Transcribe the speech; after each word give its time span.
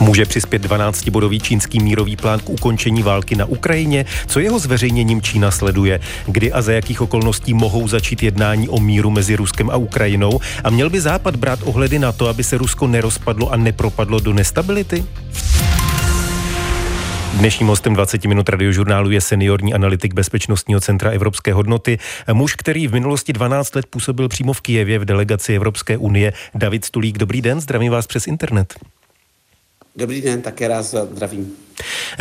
Může 0.00 0.24
přispět 0.24 0.64
12-bodový 0.64 1.40
čínský 1.40 1.80
mírový 1.80 2.16
plán 2.16 2.40
k 2.40 2.48
ukončení 2.48 3.02
války 3.02 3.36
na 3.36 3.44
Ukrajině? 3.44 4.04
Co 4.26 4.40
jeho 4.40 4.58
zveřejněním 4.58 5.22
Čína 5.22 5.50
sleduje? 5.50 6.00
Kdy 6.26 6.52
a 6.52 6.62
za 6.62 6.72
jakých 6.72 7.00
okolností 7.00 7.54
mohou 7.54 7.88
začít 7.88 8.22
jednání 8.22 8.68
o 8.68 8.80
míru 8.80 9.10
mezi 9.10 9.36
Ruskem 9.36 9.70
a 9.70 9.76
Ukrajinou? 9.76 10.40
A 10.64 10.70
měl 10.70 10.90
by 10.90 11.00
Západ 11.00 11.36
brát 11.36 11.58
ohledy 11.64 11.98
na 11.98 12.12
to, 12.12 12.28
aby 12.28 12.44
se 12.44 12.58
Rusko 12.58 12.86
nerozpadlo 12.86 13.52
a 13.52 13.56
nepropadlo 13.56 14.20
do 14.20 14.32
nestability? 14.32 15.04
Dnešním 17.34 17.68
hostem 17.68 17.94
20 17.94 18.24
minut 18.24 18.48
radiožurnálu 18.48 19.10
je 19.10 19.20
seniorní 19.20 19.74
analytik 19.74 20.14
Bezpečnostního 20.14 20.80
centra 20.80 21.10
Evropské 21.10 21.52
hodnoty, 21.52 21.98
muž, 22.32 22.54
který 22.54 22.88
v 22.88 22.92
minulosti 22.92 23.32
12 23.32 23.74
let 23.74 23.86
působil 23.86 24.28
přímo 24.28 24.52
v 24.52 24.60
Kijevě 24.60 24.98
v 24.98 25.04
delegaci 25.04 25.54
Evropské 25.54 25.96
unie. 25.96 26.32
David 26.54 26.84
Stulík, 26.84 27.18
dobrý 27.18 27.42
den, 27.42 27.60
zdravím 27.60 27.92
vás 27.92 28.06
přes 28.06 28.26
internet. 28.26 28.74
Dobrý 29.96 30.20
den, 30.20 30.42
také 30.42 30.68
rád 30.68 30.82
zdravím. 30.82 31.52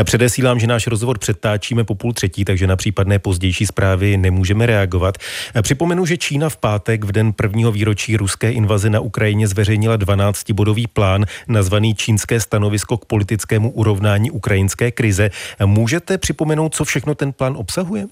Předesílám, 0.04 0.60
že 0.60 0.68
náš 0.68 0.88
rozhovor 0.88 1.20
předtáčíme 1.20 1.84
po 1.84 1.96
půl 1.96 2.14
třetí, 2.14 2.46
takže 2.46 2.68
na 2.68 2.76
případné 2.76 3.20
pozdější 3.20 3.66
zprávy 3.66 4.18
nemůžeme 4.18 4.66
reagovat. 4.66 5.18
Připomenu, 5.62 6.06
že 6.06 6.18
Čína 6.18 6.50
v 6.50 6.58
pátek 6.58 7.04
v 7.04 7.12
den 7.12 7.34
prvního 7.34 7.72
výročí 7.72 8.18
ruské 8.18 8.52
invaze 8.52 8.90
na 8.90 9.00
Ukrajině 9.00 9.48
zveřejnila 9.48 9.98
12-bodový 9.98 10.88
plán 10.94 11.26
nazvaný 11.48 11.96
Čínské 11.96 12.40
stanovisko 12.40 12.98
k 12.98 13.06
politickému 13.06 13.72
urovnání 13.72 14.32
ukrajinské 14.32 14.92
krize. 14.92 15.30
Můžete 15.66 16.18
připomenout, 16.18 16.76
co 16.76 16.86
všechno 16.86 17.16
ten 17.16 17.34
plán 17.34 17.58
obsahuje? 17.58 18.06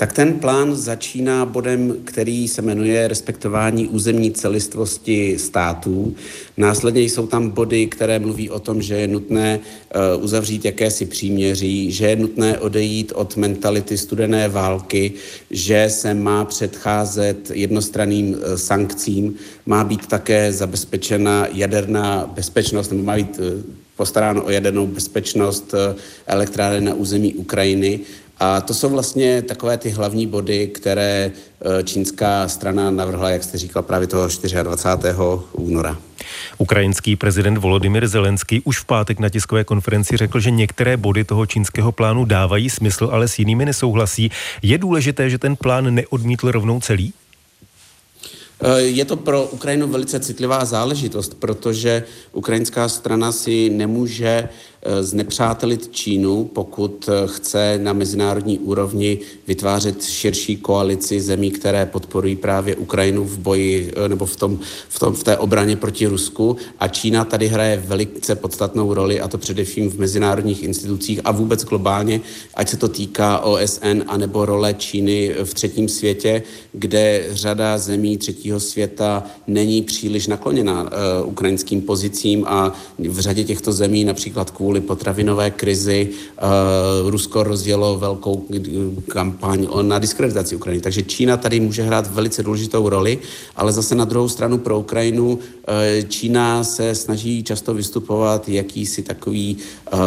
Tak 0.00 0.12
ten 0.12 0.32
plán 0.32 0.76
začíná 0.76 1.46
bodem, 1.46 1.96
který 2.04 2.48
se 2.48 2.62
jmenuje 2.62 3.08
respektování 3.08 3.88
územní 3.88 4.30
celistvosti 4.32 5.38
států. 5.38 6.14
Následně 6.56 7.00
jsou 7.00 7.26
tam 7.26 7.50
body, 7.50 7.86
které 7.86 8.18
mluví 8.18 8.50
o 8.50 8.58
tom, 8.60 8.82
že 8.82 8.94
je 8.94 9.08
nutné 9.08 9.60
eh, 9.60 10.16
uzavřít 10.16 10.64
jakési 10.64 11.06
příměří, 11.06 11.92
že 11.92 12.06
je 12.06 12.16
nutné 12.16 12.58
odejít 12.58 13.12
od 13.14 13.36
mentality 13.36 13.98
studené 13.98 14.48
války, 14.48 15.12
že 15.50 15.86
se 15.88 16.14
má 16.14 16.44
předcházet 16.44 17.50
jednostranným 17.54 18.36
eh, 18.36 18.58
sankcím, 18.58 19.34
má 19.66 19.84
být 19.84 20.06
také 20.06 20.52
zabezpečena 20.52 21.46
jaderná 21.52 22.30
bezpečnost, 22.34 22.90
nebo 22.90 23.02
má 23.02 23.16
být 23.16 23.40
eh, 23.42 23.62
postaráno 23.96 24.44
o 24.44 24.50
jadernou 24.50 24.86
bezpečnost 24.86 25.74
elektráren 26.26 26.84
na 26.84 26.94
území 26.94 27.34
Ukrajiny 27.34 28.00
a 28.40 28.60
to 28.60 28.74
jsou 28.74 28.88
vlastně 28.88 29.42
takové 29.42 29.78
ty 29.78 29.90
hlavní 29.90 30.26
body, 30.26 30.66
které 30.66 31.32
e, 31.78 31.82
čínská 31.82 32.48
strana 32.48 32.90
navrhla, 32.90 33.30
jak 33.30 33.44
jste 33.44 33.58
říkal, 33.58 33.82
právě 33.82 34.06
toho 34.06 34.28
24. 34.62 35.14
února. 35.52 35.98
Ukrajinský 36.58 37.16
prezident 37.16 37.58
Volodymyr 37.58 38.08
Zelenský 38.08 38.60
už 38.64 38.78
v 38.78 38.84
pátek 38.84 39.18
na 39.18 39.28
tiskové 39.28 39.64
konferenci 39.64 40.16
řekl, 40.16 40.40
že 40.40 40.50
některé 40.50 40.96
body 40.96 41.24
toho 41.24 41.46
čínského 41.46 41.92
plánu 41.92 42.24
dávají 42.24 42.70
smysl, 42.70 43.08
ale 43.12 43.28
s 43.28 43.38
jinými 43.38 43.64
nesouhlasí. 43.64 44.30
Je 44.62 44.78
důležité, 44.78 45.30
že 45.30 45.38
ten 45.38 45.56
plán 45.56 45.94
neodmítl 45.94 46.50
rovnou 46.50 46.80
celý? 46.80 47.12
E, 48.62 48.80
je 48.80 49.04
to 49.04 49.16
pro 49.16 49.46
Ukrajinu 49.46 49.88
velice 49.88 50.20
citlivá 50.20 50.64
záležitost, 50.64 51.34
protože 51.34 52.04
ukrajinská 52.32 52.88
strana 52.88 53.32
si 53.32 53.70
nemůže 53.70 54.48
Eh, 54.79 54.79
znepřátelit 55.00 55.88
Čínu, 55.92 56.44
pokud 56.44 57.08
eh, 57.08 57.26
chce 57.26 57.78
na 57.82 57.92
mezinárodní 57.92 58.58
úrovni 58.58 59.18
vytvářet 59.46 60.04
širší 60.04 60.56
koalici 60.56 61.20
zemí, 61.20 61.50
které 61.50 61.86
podporují 61.86 62.36
právě 62.36 62.76
Ukrajinu 62.76 63.24
v 63.24 63.38
boji 63.38 63.92
eh, 63.96 64.08
nebo 64.08 64.26
v, 64.26 64.36
tom, 64.36 64.58
v, 64.88 64.98
tom, 64.98 65.14
v 65.14 65.24
té 65.24 65.36
obraně 65.36 65.76
proti 65.76 66.06
Rusku. 66.06 66.56
A 66.78 66.88
Čína 66.88 67.24
tady 67.24 67.48
hraje 67.48 67.82
velice 67.86 68.34
podstatnou 68.34 68.94
roli, 68.94 69.20
a 69.20 69.28
to 69.28 69.38
především 69.38 69.90
v 69.90 69.98
mezinárodních 69.98 70.62
institucích 70.62 71.20
a 71.24 71.32
vůbec 71.32 71.64
globálně, 71.64 72.20
ať 72.54 72.68
se 72.68 72.76
to 72.76 72.88
týká 72.88 73.38
OSN 73.38 74.02
anebo 74.06 74.46
role 74.46 74.74
Číny 74.74 75.34
v 75.44 75.54
třetím 75.54 75.88
světě, 75.88 76.42
kde 76.72 77.26
řada 77.30 77.78
zemí 77.78 78.18
třetího 78.18 78.60
světa 78.60 79.24
není 79.46 79.82
příliš 79.82 80.26
nakloněna 80.26 80.90
ukrajinským 81.24 81.82
pozicím 81.82 82.44
a 82.48 82.72
v 82.98 83.20
řadě 83.20 83.44
těchto 83.44 83.72
zemí, 83.72 84.04
například 84.04 84.50
kvůli 84.50 84.69
kvůli 84.70 84.80
potravinové 84.80 85.50
krizi 85.50 86.08
uh, 87.02 87.10
Rusko 87.10 87.42
rozdělo 87.42 87.98
velkou 87.98 88.46
kampaň 89.08 89.66
na 89.82 89.98
diskreditaci 89.98 90.56
Ukrajiny. 90.56 90.82
Takže 90.82 91.02
Čína 91.02 91.36
tady 91.36 91.60
může 91.60 91.82
hrát 91.82 92.14
velice 92.14 92.42
důležitou 92.42 92.88
roli, 92.88 93.18
ale 93.56 93.72
zase 93.72 93.94
na 93.94 94.04
druhou 94.04 94.28
stranu 94.28 94.58
pro 94.58 94.78
Ukrajinu 94.78 95.32
uh, 95.32 95.38
Čína 96.08 96.64
se 96.64 96.94
snaží 96.94 97.42
často 97.42 97.74
vystupovat 97.74 98.48
jakýsi 98.48 99.02
takový 99.02 99.56
uh, 99.92 99.98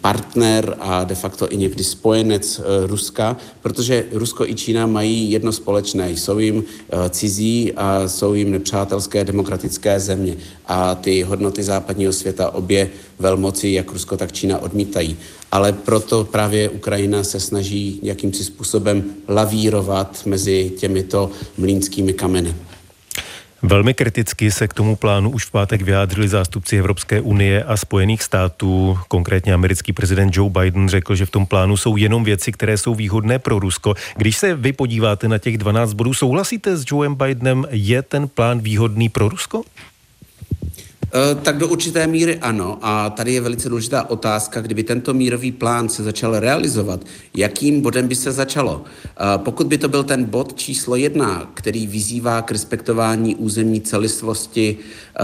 partner 0.00 0.76
a 0.80 1.04
de 1.04 1.14
facto 1.14 1.52
i 1.52 1.56
někdy 1.56 1.84
spojenec 1.84 2.60
Ruska, 2.86 3.36
protože 3.60 4.04
Rusko 4.12 4.46
i 4.46 4.54
Čína 4.54 4.86
mají 4.86 5.30
jedno 5.30 5.52
společné. 5.52 6.10
Jsou 6.10 6.38
jim 6.38 6.64
cizí 7.10 7.72
a 7.72 8.08
jsou 8.08 8.34
jim 8.34 8.50
nepřátelské 8.50 9.24
demokratické 9.24 10.00
země. 10.00 10.36
A 10.68 10.94
ty 10.94 11.22
hodnoty 11.22 11.62
západního 11.62 12.12
světa 12.12 12.50
obě 12.50 12.90
velmoci, 13.18 13.68
jak 13.68 13.92
Rusko, 13.92 14.16
tak 14.16 14.32
Čína 14.32 14.58
odmítají. 14.58 15.16
Ale 15.52 15.72
proto 15.72 16.24
právě 16.24 16.68
Ukrajina 16.68 17.24
se 17.24 17.40
snaží 17.40 18.00
jakýmsi 18.02 18.44
způsobem 18.44 19.04
lavírovat 19.28 20.26
mezi 20.26 20.72
těmito 20.78 21.30
mlínskými 21.58 22.12
kameny. 22.12 22.54
Velmi 23.62 23.94
kriticky 23.94 24.50
se 24.50 24.68
k 24.68 24.74
tomu 24.74 24.96
plánu 24.96 25.30
už 25.30 25.44
v 25.44 25.50
pátek 25.50 25.82
vyjádřili 25.82 26.28
zástupci 26.28 26.78
Evropské 26.78 27.20
unie 27.20 27.64
a 27.64 27.76
Spojených 27.76 28.22
států. 28.22 28.98
Konkrétně 29.08 29.54
americký 29.54 29.92
prezident 29.92 30.36
Joe 30.36 30.50
Biden 30.50 30.88
řekl, 30.88 31.14
že 31.14 31.26
v 31.26 31.30
tom 31.30 31.46
plánu 31.46 31.76
jsou 31.76 31.96
jenom 31.96 32.24
věci, 32.24 32.52
které 32.52 32.78
jsou 32.78 32.94
výhodné 32.94 33.38
pro 33.38 33.58
Rusko. 33.58 33.94
Když 34.16 34.36
se 34.36 34.54
vy 34.54 34.72
podíváte 34.72 35.28
na 35.28 35.38
těch 35.38 35.58
12 35.58 35.92
bodů, 35.92 36.14
souhlasíte 36.14 36.76
s 36.76 36.84
Joeem 36.90 37.14
Bidenem, 37.14 37.66
je 37.70 38.02
ten 38.02 38.28
plán 38.28 38.60
výhodný 38.60 39.08
pro 39.08 39.28
Rusko? 39.28 39.62
Eh, 41.12 41.34
tak 41.34 41.58
do 41.58 41.68
určité 41.68 42.06
míry 42.06 42.38
ano. 42.38 42.78
A 42.82 43.10
tady 43.10 43.32
je 43.32 43.40
velice 43.40 43.68
důležitá 43.68 44.10
otázka, 44.10 44.60
kdyby 44.60 44.82
tento 44.82 45.14
mírový 45.14 45.52
plán 45.52 45.88
se 45.88 46.02
začal 46.02 46.40
realizovat, 46.40 47.00
jakým 47.34 47.80
bodem 47.80 48.08
by 48.08 48.14
se 48.14 48.32
začalo. 48.32 48.84
Eh, 48.84 49.10
pokud 49.36 49.66
by 49.66 49.78
to 49.78 49.88
byl 49.88 50.04
ten 50.04 50.24
bod 50.24 50.54
číslo 50.54 50.96
jedna, 50.96 51.50
který 51.54 51.86
vyzývá 51.86 52.42
k 52.42 52.50
respektování 52.50 53.34
územní 53.34 53.80
celistvosti 53.80 54.76
eh, 54.76 55.22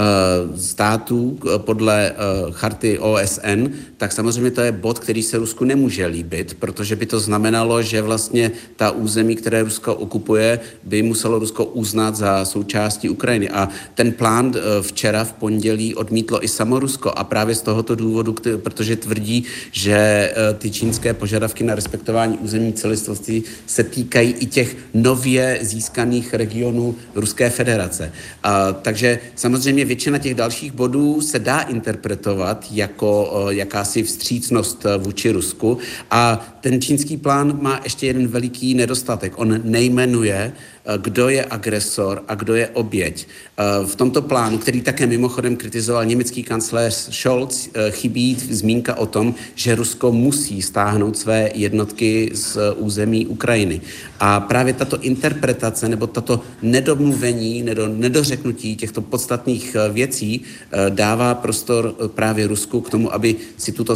států 0.58 1.38
podle 1.56 2.12
charty 2.50 2.98
OSN, 2.98 3.68
tak 3.96 4.12
samozřejmě 4.12 4.50
to 4.50 4.60
je 4.60 4.72
bod, 4.72 4.98
který 4.98 5.22
se 5.22 5.38
Rusku 5.38 5.64
nemůže 5.64 6.06
líbit, 6.06 6.56
protože 6.58 6.96
by 6.96 7.06
to 7.06 7.20
znamenalo, 7.20 7.82
že 7.82 8.02
vlastně 8.02 8.50
ta 8.76 8.90
území, 8.90 9.36
které 9.36 9.62
Rusko 9.62 9.94
okupuje, 9.94 10.60
by 10.84 11.02
muselo 11.02 11.38
Rusko 11.38 11.64
uznat 11.64 12.16
za 12.16 12.44
součástí 12.44 13.08
Ukrajiny. 13.08 13.50
A 13.50 13.68
ten 13.94 14.12
plán 14.12 14.54
včera 14.82 15.24
v 15.24 15.32
pondělí 15.32 15.71
pondělí 15.72 15.94
odmítlo 15.94 16.44
i 16.44 16.48
samo 16.48 16.78
Rusko 16.78 17.10
a 17.16 17.24
právě 17.24 17.54
z 17.54 17.62
tohoto 17.62 17.94
důvodu, 17.94 18.34
protože 18.56 18.96
tvrdí, 18.96 19.44
že 19.72 19.96
eh, 19.96 20.54
ty 20.54 20.70
čínské 20.70 21.14
požadavky 21.14 21.64
na 21.64 21.74
respektování 21.74 22.38
územní 22.38 22.72
celistvosti 22.72 23.42
se 23.66 23.84
týkají 23.84 24.32
i 24.32 24.46
těch 24.46 24.76
nově 24.94 25.58
získaných 25.62 26.34
regionů 26.34 26.94
Ruské 27.14 27.50
federace. 27.50 28.12
A, 28.42 28.72
takže 28.72 29.18
samozřejmě 29.34 29.84
většina 29.84 30.18
těch 30.18 30.34
dalších 30.34 30.72
bodů 30.72 31.20
se 31.20 31.38
dá 31.38 31.60
interpretovat 31.60 32.66
jako 32.70 33.10
eh, 33.48 33.54
jakási 33.54 34.02
vstřícnost 34.02 34.86
eh, 34.86 34.98
vůči 34.98 35.30
Rusku 35.30 35.78
a 36.10 36.36
ten 36.60 36.80
čínský 36.80 37.16
plán 37.16 37.58
má 37.62 37.80
ještě 37.84 38.06
jeden 38.06 38.28
veliký 38.28 38.74
nedostatek. 38.74 39.32
On 39.36 39.60
nejmenuje 39.64 40.52
kdo 40.96 41.28
je 41.28 41.44
agresor 41.44 42.22
a 42.28 42.34
kdo 42.34 42.54
je 42.54 42.68
oběť. 42.68 43.26
Eh, 43.58 43.86
v 43.86 43.96
tomto 43.96 44.22
plánu, 44.22 44.58
který 44.58 44.80
také 44.80 45.06
mimochodem 45.06 45.56
kritizoval 45.56 46.04
německý 46.04 46.42
kancléř 46.42 46.94
Scholz, 46.94 47.68
eh, 47.74 47.90
chybí 47.90 48.36
zmínka 48.50 48.94
o 48.94 49.06
tom, 49.06 49.34
že 49.54 49.74
Rusko 49.74 50.12
musí 50.12 50.62
stáhnout 50.62 51.18
své 51.18 51.50
jednotky 51.54 52.30
z 52.34 52.58
území 52.76 53.26
Ukrajiny. 53.26 53.80
A 54.20 54.40
právě 54.40 54.72
tato 54.72 55.00
interpretace 55.00 55.88
nebo 55.88 56.06
tato 56.06 56.40
nedomluvení, 56.62 57.62
nedořeknutí 57.88 58.76
těchto 58.76 59.00
podstatných 59.02 59.76
věcí 59.92 60.42
dává 60.88 61.34
prostor 61.34 61.94
právě 62.14 62.46
Rusku 62.46 62.80
k 62.80 62.90
tomu, 62.90 63.14
aby 63.14 63.36
si 63.56 63.72
tuto, 63.72 63.94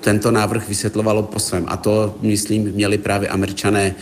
tento 0.00 0.30
návrh 0.30 0.68
vysvětlovalo 0.68 1.22
po 1.22 1.38
svém. 1.38 1.64
A 1.68 1.76
to, 1.76 2.14
myslím, 2.22 2.62
měli 2.72 2.98
právě 2.98 3.28
američané 3.28 3.94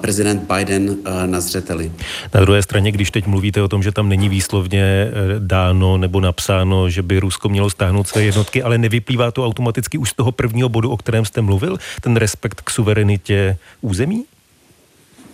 prezident 0.00 0.42
Biden 0.42 0.96
na 1.26 1.40
zřeteli 1.40 1.59
zřeteli. 1.60 1.92
Na 2.34 2.40
druhé 2.40 2.62
straně, 2.62 2.92
když 2.92 3.10
teď 3.10 3.26
mluvíte 3.26 3.62
o 3.62 3.68
tom, 3.68 3.82
že 3.82 3.92
tam 3.92 4.08
není 4.08 4.28
výslovně 4.28 4.82
eh, 4.82 5.12
dáno 5.38 5.96
nebo 5.96 6.20
napsáno, 6.20 6.90
že 6.90 7.02
by 7.02 7.20
Rusko 7.20 7.48
mělo 7.48 7.70
stáhnout 7.70 8.08
své 8.08 8.22
jednotky, 8.22 8.62
ale 8.62 8.78
nevyplývá 8.78 9.30
to 9.30 9.46
automaticky 9.46 9.98
už 9.98 10.10
z 10.10 10.14
toho 10.14 10.32
prvního 10.32 10.68
bodu, 10.68 10.90
o 10.90 10.96
kterém 10.96 11.24
jste 11.24 11.40
mluvil, 11.40 11.78
ten 12.00 12.16
respekt 12.16 12.60
k 12.60 12.70
suverenitě 12.70 13.56
území? 13.80 14.24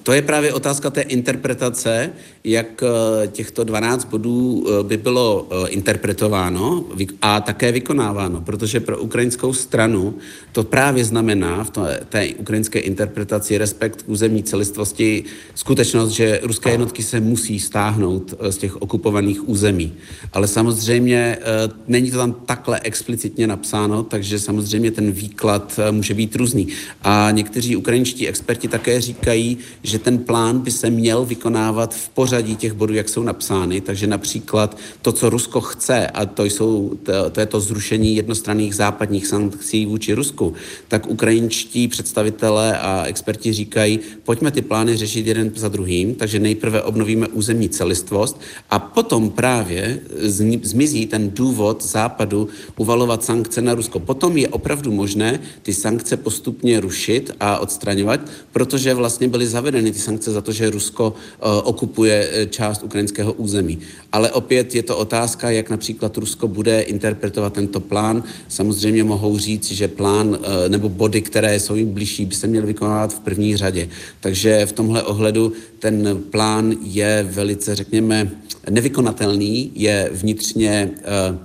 To 0.06 0.12
je 0.12 0.22
právě 0.22 0.52
otázka 0.52 0.90
té 0.90 1.00
interpretace, 1.00 2.10
jak 2.44 2.82
eh, 2.82 3.26
těchto 3.26 3.64
12 3.64 4.04
bodů 4.04 4.66
eh, 4.66 4.82
by 4.82 4.96
bylo 4.96 5.48
eh, 5.50 5.68
interpretováno 5.68 6.84
a 7.22 7.40
také 7.40 7.72
vykonáváno, 7.72 8.40
protože 8.40 8.80
pro 8.80 8.98
ukrajinskou 8.98 9.52
stranu 9.52 10.14
to 10.52 10.64
právě 10.64 11.04
znamená 11.04 11.64
v 11.64 11.70
té 12.08 12.28
ukrajinské 12.38 12.78
interpretaci 12.78 13.58
respekt 13.58 14.02
k 14.02 14.08
územní 14.08 14.42
celistvosti, 14.42 15.24
skutečnost, 15.54 16.10
že 16.10 16.40
ruské 16.42 16.70
jednotky 16.70 17.02
se 17.02 17.20
musí 17.20 17.60
stáhnout 17.60 18.34
z 18.50 18.56
těch 18.56 18.82
okupovaných 18.82 19.48
území. 19.48 19.92
Ale 20.32 20.48
samozřejmě 20.48 21.38
není 21.88 22.10
to 22.10 22.16
tam 22.16 22.32
takhle 22.32 22.80
explicitně 22.82 23.46
napsáno, 23.46 24.02
takže 24.02 24.38
samozřejmě 24.38 24.90
ten 24.90 25.12
výklad 25.12 25.80
může 25.90 26.14
být 26.14 26.36
různý. 26.36 26.68
A 27.02 27.30
někteří 27.30 27.76
ukrajinští 27.76 28.28
experti 28.28 28.68
také 28.68 29.00
říkají, 29.00 29.58
že 29.82 29.95
ten 29.98 30.18
plán 30.18 30.58
by 30.58 30.70
se 30.70 30.90
měl 30.90 31.24
vykonávat 31.24 31.94
v 31.94 32.08
pořadí 32.08 32.56
těch 32.56 32.72
bodů, 32.72 32.94
jak 32.94 33.08
jsou 33.08 33.22
napsány. 33.22 33.80
Takže 33.80 34.06
například 34.06 34.78
to, 35.02 35.12
co 35.12 35.30
Rusko 35.30 35.60
chce, 35.60 36.06
a 36.06 36.26
to, 36.26 36.44
jsou, 36.44 36.98
to, 37.02 37.30
to 37.30 37.40
je 37.40 37.46
to 37.46 37.60
zrušení 37.60 38.16
jednostranných 38.16 38.74
západních 38.74 39.26
sankcí 39.26 39.86
vůči 39.86 40.14
Rusku, 40.14 40.52
tak 40.88 41.06
ukrajinští 41.06 41.88
představitelé 41.88 42.78
a 42.78 43.04
experti 43.04 43.52
říkají, 43.52 44.00
pojďme 44.24 44.50
ty 44.50 44.62
plány 44.62 44.96
řešit 44.96 45.26
jeden 45.26 45.52
za 45.54 45.68
druhým, 45.68 46.14
takže 46.14 46.38
nejprve 46.38 46.82
obnovíme 46.82 47.28
územní 47.28 47.68
celistvost 47.68 48.40
a 48.70 48.78
potom 48.78 49.30
právě 49.30 50.00
zmizí 50.62 51.06
ten 51.06 51.30
důvod 51.30 51.84
západu 51.84 52.48
uvalovat 52.76 53.24
sankce 53.24 53.62
na 53.62 53.74
Rusko. 53.74 54.00
Potom 54.00 54.36
je 54.36 54.48
opravdu 54.48 54.92
možné 54.92 55.40
ty 55.62 55.74
sankce 55.74 56.16
postupně 56.16 56.80
rušit 56.80 57.30
a 57.40 57.58
odstraňovat, 57.58 58.20
protože 58.52 58.94
vlastně 58.94 59.28
byly 59.28 59.46
zavedeny 59.46 59.85
ty 59.92 59.98
sankce 59.98 60.32
za 60.32 60.40
to, 60.40 60.52
že 60.52 60.70
Rusko 60.70 61.08
uh, 61.08 61.48
okupuje 61.64 62.28
eh, 62.32 62.46
část 62.46 62.82
ukrajinského 62.82 63.32
území. 63.32 63.78
Ale 64.12 64.30
opět 64.30 64.74
je 64.74 64.82
to 64.82 64.96
otázka, 64.96 65.50
jak 65.50 65.70
například 65.70 66.16
Rusko 66.16 66.48
bude 66.48 66.80
interpretovat 66.80 67.52
tento 67.52 67.80
plán. 67.80 68.22
Samozřejmě 68.48 69.04
mohou 69.04 69.38
říct, 69.38 69.72
že 69.72 69.88
plán 69.88 70.28
uh, 70.28 70.36
nebo 70.68 70.88
body, 70.88 71.20
které 71.20 71.60
jsou 71.60 71.74
jim 71.74 71.90
blížší, 71.92 72.24
by 72.24 72.34
se 72.34 72.46
měly 72.46 72.66
vykonávat 72.66 73.14
v 73.14 73.20
první 73.20 73.56
řadě. 73.56 73.88
Takže 74.20 74.66
v 74.66 74.72
tomhle 74.72 75.02
ohledu 75.02 75.52
ten 75.78 76.22
plán 76.30 76.76
je 76.82 77.26
velice, 77.30 77.74
řekněme, 77.74 78.30
nevykonatelný, 78.70 79.72
je 79.74 80.10
vnitřně 80.12 80.90
uh, 80.96 81.06
Eh, 81.06 81.38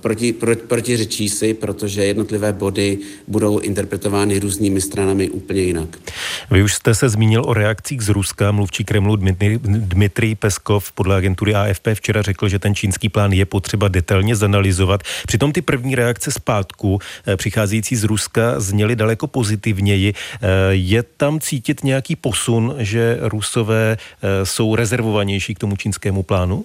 proti, 0.00 0.32
pro, 0.32 0.56
protiřečí 0.56 1.28
si, 1.28 1.54
protože 1.54 2.04
jednotlivé 2.04 2.52
body 2.52 2.98
budou 3.28 3.58
interpretovány 3.58 4.38
různými 4.38 4.80
stranami 4.80 5.30
úplně 5.30 5.60
jinak. 5.60 5.98
Vy 6.50 6.62
už 6.62 6.74
jste 6.74 6.94
se 6.94 7.08
zmínil 7.08 7.42
o 7.46 7.54
reakcích 7.54 8.02
z 8.02 8.08
Ruska. 8.08 8.52
Mluvčí 8.52 8.84
Kremlu 8.84 9.16
Dmitry, 9.16 9.58
Dmitry 9.62 10.34
Peskov 10.34 10.92
podle 10.92 11.16
agentury 11.16 11.54
AFP 11.54 11.88
včera 11.94 12.22
řekl, 12.22 12.48
že 12.48 12.58
ten 12.58 12.74
čínský 12.74 13.08
plán 13.08 13.32
je 13.32 13.44
potřeba 13.44 13.88
detailně 13.88 14.36
zanalizovat. 14.36 15.00
Přitom 15.26 15.52
ty 15.52 15.62
první 15.62 15.94
reakce 15.94 16.32
zpátku 16.32 16.98
eh, 17.26 17.36
přicházející 17.36 17.96
z 17.96 18.04
Ruska 18.04 18.60
zněly 18.60 18.96
daleko 18.96 19.26
pozitivněji. 19.26 20.14
Eh, 20.14 20.48
je 20.70 21.02
tam 21.02 21.40
cítit 21.40 21.84
nějaký 21.84 22.16
posun, 22.16 22.74
že 22.78 23.18
Rusové 23.20 23.96
jsou 24.44 24.76
rezervovanější 24.76 25.54
k 25.54 25.58
tomu 25.58 25.76
čínskému 25.76 26.22
plánu? 26.22 26.64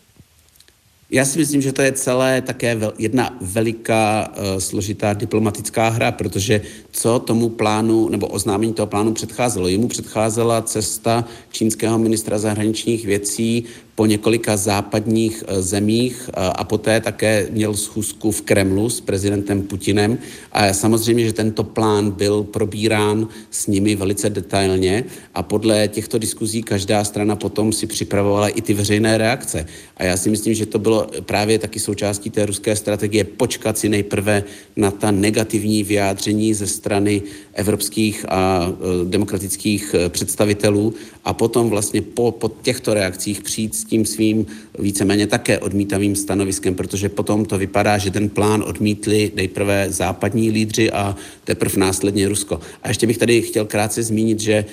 Já 1.12 1.26
si 1.26 1.40
myslím, 1.40 1.62
že 1.62 1.74
to 1.74 1.82
je 1.82 1.92
celé 1.92 2.42
také 2.42 2.78
jedna 2.98 3.38
veliká 3.42 4.28
uh, 4.30 4.60
složitá 4.60 5.14
diplomatická 5.14 5.90
hra, 5.90 6.12
protože 6.12 6.62
co 6.92 7.20
tomu 7.20 7.50
plánu 7.50 8.10
nebo 8.10 8.28
oznámení 8.28 8.74
toho 8.74 8.88
plánu 8.88 9.14
předcházelo? 9.14 9.68
Jemu 9.68 9.88
předcházela 9.88 10.62
cesta 10.62 11.26
čínského 11.52 11.98
ministra 12.00 12.38
zahraničních 12.38 13.06
věcí 13.06 13.66
po 14.00 14.06
několika 14.06 14.58
západních 14.58 15.44
eh, 15.48 15.62
zemích 15.62 16.30
eh, 16.30 16.32
a 16.56 16.64
poté 16.64 17.00
také 17.02 17.48
měl 17.52 17.74
schůzku 17.76 18.32
v 18.32 18.42
Kremlu 18.42 18.90
s 18.90 19.02
prezidentem 19.02 19.62
Putinem. 19.62 20.18
A 20.52 20.74
samozřejmě, 20.74 21.26
že 21.26 21.34
tento 21.34 21.64
plán 21.64 22.12
byl 22.12 22.44
probírán 22.44 23.28
s 23.52 23.68
nimi 23.68 23.96
velice 23.96 24.30
detailně 24.30 25.04
a 25.36 25.44
podle 25.44 25.88
těchto 25.88 26.18
diskuzí 26.18 26.64
každá 26.64 27.04
strana 27.04 27.36
potom 27.36 27.74
si 27.74 27.88
připravovala 27.88 28.50
i 28.50 28.62
ty 28.62 28.74
veřejné 28.74 29.18
reakce. 29.18 29.66
A 29.98 30.04
já 30.04 30.18
si 30.18 30.30
myslím, 30.30 30.54
že 30.54 30.66
to 30.66 30.80
bylo 30.80 31.08
právě 31.22 31.60
taky 31.60 31.80
součástí 31.80 32.30
té 32.30 32.46
ruské 32.46 32.76
strategie 32.76 33.24
počkat 33.24 33.78
si 33.78 33.90
nejprve 33.90 34.44
na 34.76 34.92
ta 34.92 35.12
negativní 35.12 35.84
vyjádření 35.84 36.54
ze 36.54 36.68
strany 36.68 37.22
evropských 37.54 38.26
a 38.30 38.64
e, 38.64 39.06
demokratických 39.06 39.96
představitelů 40.10 40.94
a 41.26 41.34
potom 41.34 41.70
vlastně 41.70 42.02
po, 42.02 42.32
po 42.32 42.52
těchto 42.62 42.94
reakcích 42.94 43.42
přijít 43.42 43.76
s 43.76 43.89
tím 43.90 44.06
svým 44.06 44.46
víceméně 44.80 45.28
také 45.28 45.60
odmítavým 45.60 46.16
stanoviskem, 46.16 46.76
protože 46.76 47.10
potom 47.10 47.46
to 47.46 47.58
vypadá, 47.58 47.98
že 47.98 48.12
ten 48.12 48.30
plán 48.30 48.64
odmítli 48.68 49.32
nejprve 49.36 49.88
západní 49.90 50.52
lídři 50.52 50.92
a 50.92 51.16
teprve 51.44 51.80
následně 51.80 52.30
Rusko. 52.30 52.60
A 52.84 52.88
ještě 52.88 53.08
bych 53.08 53.18
tady 53.18 53.42
chtěl 53.42 53.66
krátce 53.66 54.04
zmínit, 54.04 54.40
že 54.40 54.54
e, 54.54 54.66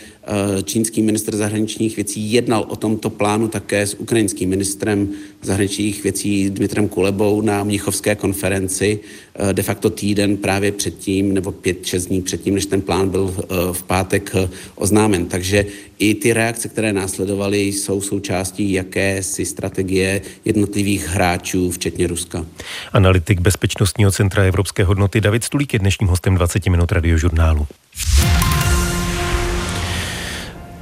čínský 0.63 1.03
ministr 1.03 1.37
zahraničních 1.37 1.97
věcí 1.97 2.33
jednal 2.33 2.67
o 2.69 2.77
tomto 2.77 3.11
plánu 3.11 3.49
také 3.49 3.87
s 3.87 3.95
ukrajinským 3.95 4.51
ministrem 4.51 5.09
zahraničních 5.43 6.03
věcí 6.03 6.51
Dmitrem 6.51 6.89
Kulebou 6.89 7.41
na 7.41 7.65
Mnichovské 7.65 8.15
konferenci 8.15 9.01
de 9.53 9.63
facto 9.63 9.91
týden 9.91 10.37
právě 10.37 10.73
předtím 10.73 11.35
nebo 11.35 11.53
pět, 11.53 11.87
šest 11.87 12.07
dní 12.07 12.23
předtím, 12.23 12.55
než 12.55 12.67
ten 12.67 12.81
plán 12.81 13.09
byl 13.09 13.35
v 13.73 13.83
pátek 13.83 14.33
oznámen. 14.75 15.27
Takže 15.27 15.67
i 15.99 16.15
ty 16.15 16.33
reakce, 16.33 16.69
které 16.69 16.93
následovaly, 16.93 17.61
jsou 17.61 18.01
součástí 18.01 18.73
jakési 19.07 19.45
strategie 19.45 20.21
jednotlivých 20.45 21.09
hráčů, 21.09 21.71
včetně 21.71 22.07
Ruska. 22.07 22.47
Analytik 22.93 23.41
Bezpečnostního 23.41 24.13
centra 24.13 24.43
Evropské 24.43 24.85
hodnoty 24.85 25.21
David 25.21 25.45
Stulík 25.45 25.73
je 25.73 25.79
dnešním 25.79 26.09
hostem 26.09 26.35
20 26.35 26.67
minut 26.67 26.93
radiožurnálu. 26.93 27.67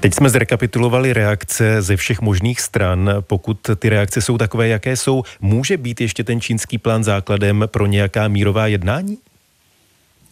Teď 0.00 0.14
jsme 0.14 0.30
zrekapitulovali 0.30 1.12
reakce 1.12 1.82
ze 1.82 1.96
všech 1.96 2.20
možných 2.20 2.60
stran. 2.60 3.10
Pokud 3.20 3.70
ty 3.76 3.88
reakce 3.88 4.22
jsou 4.22 4.38
takové, 4.38 4.68
jaké 4.68 4.96
jsou, 4.96 5.22
může 5.40 5.76
být 5.76 6.00
ještě 6.00 6.24
ten 6.24 6.40
čínský 6.40 6.78
plán 6.78 7.04
základem 7.04 7.64
pro 7.66 7.86
nějaká 7.86 8.28
mírová 8.28 8.66
jednání? 8.66 9.18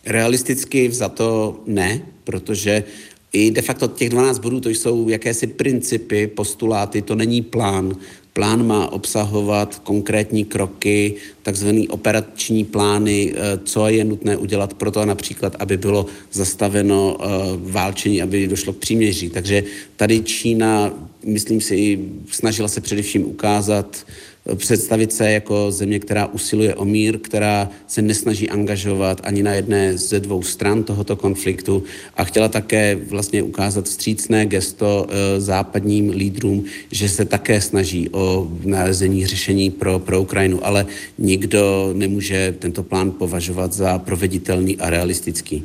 Realisticky 0.07 0.93
za 0.93 1.09
to 1.09 1.61
ne, 1.67 2.01
protože 2.25 2.85
i 3.33 3.51
de 3.51 3.63
facto 3.63 3.89
těch 3.89 4.09
12 4.09 4.39
bodů 4.39 4.61
to 4.61 4.69
jsou 4.69 5.09
jakési 5.09 5.47
principy, 5.47 6.27
postuláty, 6.27 7.03
to 7.03 7.15
není 7.15 7.43
plán. 7.43 7.97
Plán 8.33 8.67
má 8.67 8.93
obsahovat 8.93 9.79
konkrétní 9.79 10.45
kroky, 10.45 11.15
takzvané 11.43 11.89
operační 11.89 12.65
plány, 12.65 13.35
eh, 13.37 13.59
co 13.65 13.89
je 13.89 14.05
nutné 14.05 14.37
udělat 14.37 14.75
pro 14.75 14.91
to 14.91 15.07
například, 15.07 15.57
aby 15.59 15.77
bylo 15.77 16.07
zastaveno 16.33 17.17
eh, 17.21 17.27
válčení, 17.59 18.23
aby 18.23 18.47
došlo 18.49 18.73
k 18.73 18.77
příměří. 18.77 19.29
Takže 19.29 19.65
tady 19.97 20.21
Čína, 20.21 20.93
myslím 21.25 21.61
si, 21.61 21.99
snažila 22.31 22.69
se 22.69 22.81
především 22.81 23.27
ukázat, 23.27 24.07
představit 24.55 25.13
se 25.13 25.31
jako 25.31 25.73
země, 25.73 25.99
která 25.99 26.27
usiluje 26.27 26.75
o 26.75 26.85
mír, 26.85 27.19
která 27.19 27.69
se 27.87 28.03
nesnaží 28.03 28.51
angažovat 28.51 29.21
ani 29.25 29.43
na 29.43 29.53
jedné 29.53 29.99
ze 29.99 30.21
dvou 30.21 30.43
stran 30.43 30.83
tohoto 30.83 31.17
konfliktu 31.17 31.83
a 32.17 32.25
chtěla 32.25 32.49
také 32.49 32.97
vlastně 33.11 33.43
ukázat 33.43 33.85
vstřícné 33.85 34.47
gesto 34.47 35.07
e, 35.09 35.41
západním 35.41 36.11
lídrům, 36.11 36.65
že 36.91 37.09
se 37.09 37.25
také 37.25 37.61
snaží 37.61 38.09
o 38.09 38.49
nalezení 38.65 39.27
řešení 39.27 39.71
pro, 39.71 39.99
pro 39.99 40.21
Ukrajinu, 40.21 40.67
ale 40.67 40.87
nikdo 41.19 41.91
nemůže 41.95 42.55
tento 42.59 42.83
plán 42.83 43.11
považovat 43.11 43.73
za 43.73 43.99
proveditelný 43.99 44.79
a 44.79 44.91
realistický. 44.91 45.65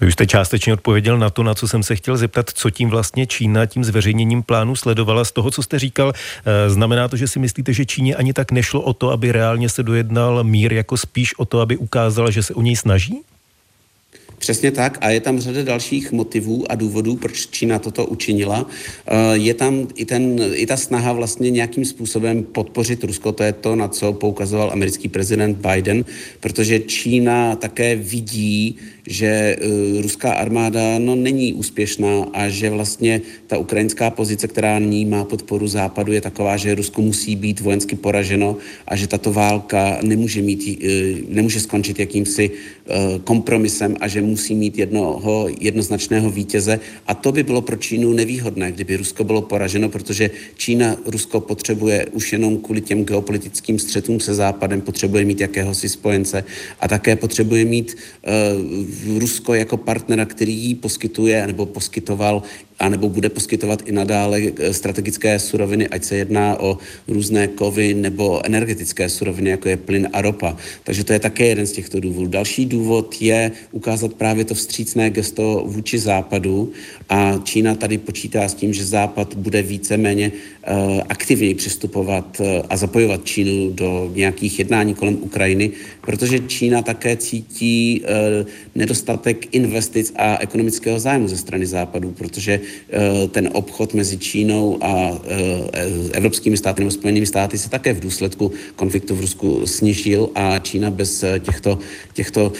Vy 0.00 0.06
už 0.06 0.12
jste 0.12 0.26
částečně 0.26 0.72
odpověděl 0.72 1.18
na 1.18 1.30
to, 1.30 1.42
na 1.42 1.54
co 1.54 1.68
jsem 1.68 1.82
se 1.82 1.96
chtěl 1.96 2.16
zeptat, 2.16 2.50
co 2.54 2.70
tím 2.70 2.90
vlastně 2.90 3.26
Čína 3.26 3.66
tím 3.66 3.84
zveřejněním 3.84 4.42
plánu 4.42 4.76
sledovala. 4.76 5.24
Z 5.24 5.32
toho, 5.32 5.50
co 5.50 5.62
jste 5.62 5.78
říkal, 5.78 6.12
e, 6.44 6.70
znamená 6.70 7.08
to, 7.08 7.16
že 7.16 7.28
si 7.28 7.38
myslíte, 7.38 7.72
že 7.72 7.84
Číně 7.84 8.13
ani 8.16 8.32
tak 8.32 8.52
nešlo 8.52 8.82
o 8.82 8.92
to, 8.92 9.10
aby 9.10 9.32
reálně 9.32 9.68
se 9.68 9.82
dojednal 9.82 10.44
mír, 10.44 10.72
jako 10.72 10.96
spíš 10.96 11.38
o 11.38 11.44
to, 11.44 11.60
aby 11.60 11.76
ukázala, 11.76 12.30
že 12.30 12.42
se 12.42 12.54
o 12.54 12.62
něj 12.62 12.76
snaží? 12.76 13.22
Přesně 14.38 14.70
tak 14.70 14.98
a 15.00 15.10
je 15.10 15.20
tam 15.20 15.40
řada 15.40 15.62
dalších 15.62 16.12
motivů 16.12 16.72
a 16.72 16.74
důvodů, 16.74 17.16
proč 17.16 17.46
Čína 17.46 17.78
toto 17.78 18.06
učinila. 18.06 18.66
Eh, 19.06 19.36
je 19.36 19.54
tam 19.54 19.88
i, 19.94 20.04
ten, 20.04 20.40
i 20.54 20.66
ta 20.66 20.76
snaha 20.76 21.12
vlastně 21.12 21.50
nějakým 21.50 21.84
způsobem 21.84 22.42
podpořit 22.42 23.04
Rusko, 23.04 23.32
to 23.32 23.42
je 23.42 23.52
to, 23.52 23.76
na 23.76 23.88
co 23.88 24.12
poukazoval 24.12 24.70
americký 24.70 25.08
prezident 25.08 25.56
Biden, 25.66 26.04
protože 26.40 26.80
Čína 26.80 27.56
také 27.56 27.96
vidí, 27.96 28.76
že 29.08 29.56
uh, 29.56 30.02
ruská 30.02 30.32
armáda 30.32 30.98
no, 30.98 31.14
není 31.14 31.52
úspěšná 31.52 32.26
a 32.32 32.48
že 32.48 32.70
vlastně 32.70 33.20
ta 33.46 33.58
ukrajinská 33.58 34.10
pozice, 34.10 34.48
která 34.48 34.78
ní 34.78 35.04
má 35.04 35.24
podporu 35.24 35.68
západu, 35.68 36.12
je 36.12 36.20
taková, 36.20 36.56
že 36.56 36.74
Rusko 36.74 37.02
musí 37.02 37.36
být 37.36 37.60
vojensky 37.60 37.96
poraženo 37.96 38.56
a 38.88 38.96
že 38.96 39.06
tato 39.06 39.32
válka 39.32 39.98
nemůže, 40.02 40.42
mít, 40.42 40.80
uh, 40.82 41.34
nemůže 41.34 41.60
skončit 41.60 41.98
jakýmsi 41.98 42.50
uh, 42.50 43.18
kompromisem 43.24 43.96
a 44.00 44.08
že 44.08 44.22
musí 44.22 44.54
mít 44.54 44.78
jednoho 44.78 45.48
jednoznačného 45.60 46.30
vítěze. 46.30 46.80
A 47.06 47.14
to 47.14 47.32
by 47.32 47.42
bylo 47.42 47.60
pro 47.60 47.76
Čínu 47.76 48.12
nevýhodné, 48.12 48.72
kdyby 48.72 48.96
Rusko 48.96 49.24
bylo 49.24 49.42
poraženo, 49.42 49.88
protože 49.88 50.30
Čína 50.56 50.96
Rusko 51.06 51.40
potřebuje 51.40 52.06
už 52.12 52.32
jenom 52.32 52.58
kvůli 52.58 52.80
těm 52.80 53.04
geopolitickým 53.04 53.78
střetům 53.78 54.20
se 54.20 54.34
Západem, 54.34 54.80
potřebuje 54.80 55.24
mít 55.24 55.40
jakéhosi 55.40 55.88
spojence 55.88 56.44
a 56.80 56.88
také 56.88 57.16
potřebuje 57.16 57.64
mít 57.64 57.96
uh, 59.06 59.18
Rusko 59.18 59.54
jako 59.54 59.76
partnera, 59.76 60.24
který 60.24 60.54
jí 60.54 60.74
poskytuje 60.74 61.46
nebo 61.46 61.66
poskytoval 61.66 62.42
a 62.78 62.88
nebo 62.88 63.08
bude 63.08 63.28
poskytovat 63.28 63.82
i 63.86 63.92
nadále 63.92 64.42
eh, 64.42 64.74
strategické 64.74 65.38
suroviny, 65.38 65.88
ať 65.88 66.04
se 66.04 66.16
jedná 66.16 66.60
o 66.60 66.78
různé 67.08 67.48
kovy 67.48 67.94
nebo 67.94 68.46
energetické 68.46 69.08
suroviny, 69.08 69.50
jako 69.50 69.68
je 69.68 69.76
plyn 69.76 70.08
a 70.12 70.22
ropa. 70.22 70.56
Takže 70.84 71.04
to 71.04 71.12
je 71.12 71.18
také 71.18 71.46
jeden 71.46 71.66
z 71.66 71.72
těchto 71.72 72.00
důvodů. 72.00 72.26
Další 72.28 72.66
důvod 72.66 73.14
je 73.20 73.52
ukázat 73.72 74.14
právě 74.14 74.44
to 74.44 74.54
vstřícné 74.54 75.10
gesto 75.10 75.64
vůči 75.66 75.98
západu 75.98 76.72
a 77.08 77.40
Čína 77.44 77.74
tady 77.74 77.98
počítá 77.98 78.48
s 78.48 78.54
tím, 78.54 78.72
že 78.72 78.84
západ 78.84 79.34
bude 79.34 79.62
víceméně 79.62 80.32
uh, 80.32 81.00
aktivněji 81.08 81.54
přistupovat 81.54 82.40
uh, 82.40 82.46
a 82.68 82.76
zapojovat 82.76 83.24
Čínu 83.24 83.70
do 83.70 84.10
nějakých 84.14 84.58
jednání 84.58 84.94
kolem 84.94 85.18
Ukrajiny, 85.20 85.70
protože 86.00 86.38
Čína 86.38 86.82
také 86.82 87.16
cítí 87.16 88.04
nedostatek 88.74 89.54
investic 89.54 90.12
a 90.16 90.38
ekonomického 90.38 91.00
zájmu 91.00 91.28
ze 91.28 91.36
strany 91.36 91.66
západu, 91.66 92.10
protože 92.10 92.60
Eh, 92.64 92.73
ten 93.30 93.48
obchod 93.52 93.94
mezi 93.94 94.18
Čínou 94.18 94.78
a 94.80 95.18
eh, 95.26 95.88
evropskými 96.12 96.56
státy 96.56 96.80
nebo 96.80 96.90
Spojenými 96.90 97.26
státy 97.26 97.58
se 97.58 97.70
také 97.70 97.92
v 97.92 98.00
důsledku 98.00 98.52
konfliktu 98.76 99.14
v 99.14 99.20
Rusku 99.20 99.66
snížil 99.66 100.30
a 100.34 100.58
Čína 100.58 100.90
bez 100.90 101.22
eh, 101.22 101.40
těchto, 101.40 101.78
těchto 102.12 102.52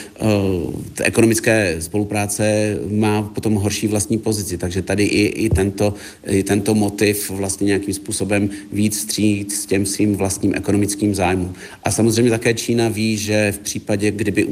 ekonomické 1.02 1.76
spolupráce 1.80 2.76
má 2.90 3.23
potom 3.23 3.54
horší 3.54 3.87
vlastní 3.87 4.18
pozici. 4.18 4.59
Takže 4.59 4.83
tady 4.83 5.04
i, 5.04 5.47
i, 5.47 5.50
tento, 5.50 5.94
i 6.26 6.42
tento 6.42 6.75
motiv 6.75 7.30
vlastně 7.30 7.64
nějakým 7.66 7.94
způsobem 7.94 8.50
víc 8.73 9.00
stříct 9.00 9.52
s 9.52 9.66
těm 9.66 9.87
svým 9.87 10.16
vlastním 10.16 10.54
ekonomickým 10.54 11.14
zájmům. 11.14 11.54
A 11.85 11.90
samozřejmě 11.90 12.30
také 12.30 12.54
Čína 12.54 12.88
ví, 12.88 13.16
že 13.16 13.52
v 13.52 13.59
případě, 13.59 14.11
kdyby, 14.11 14.47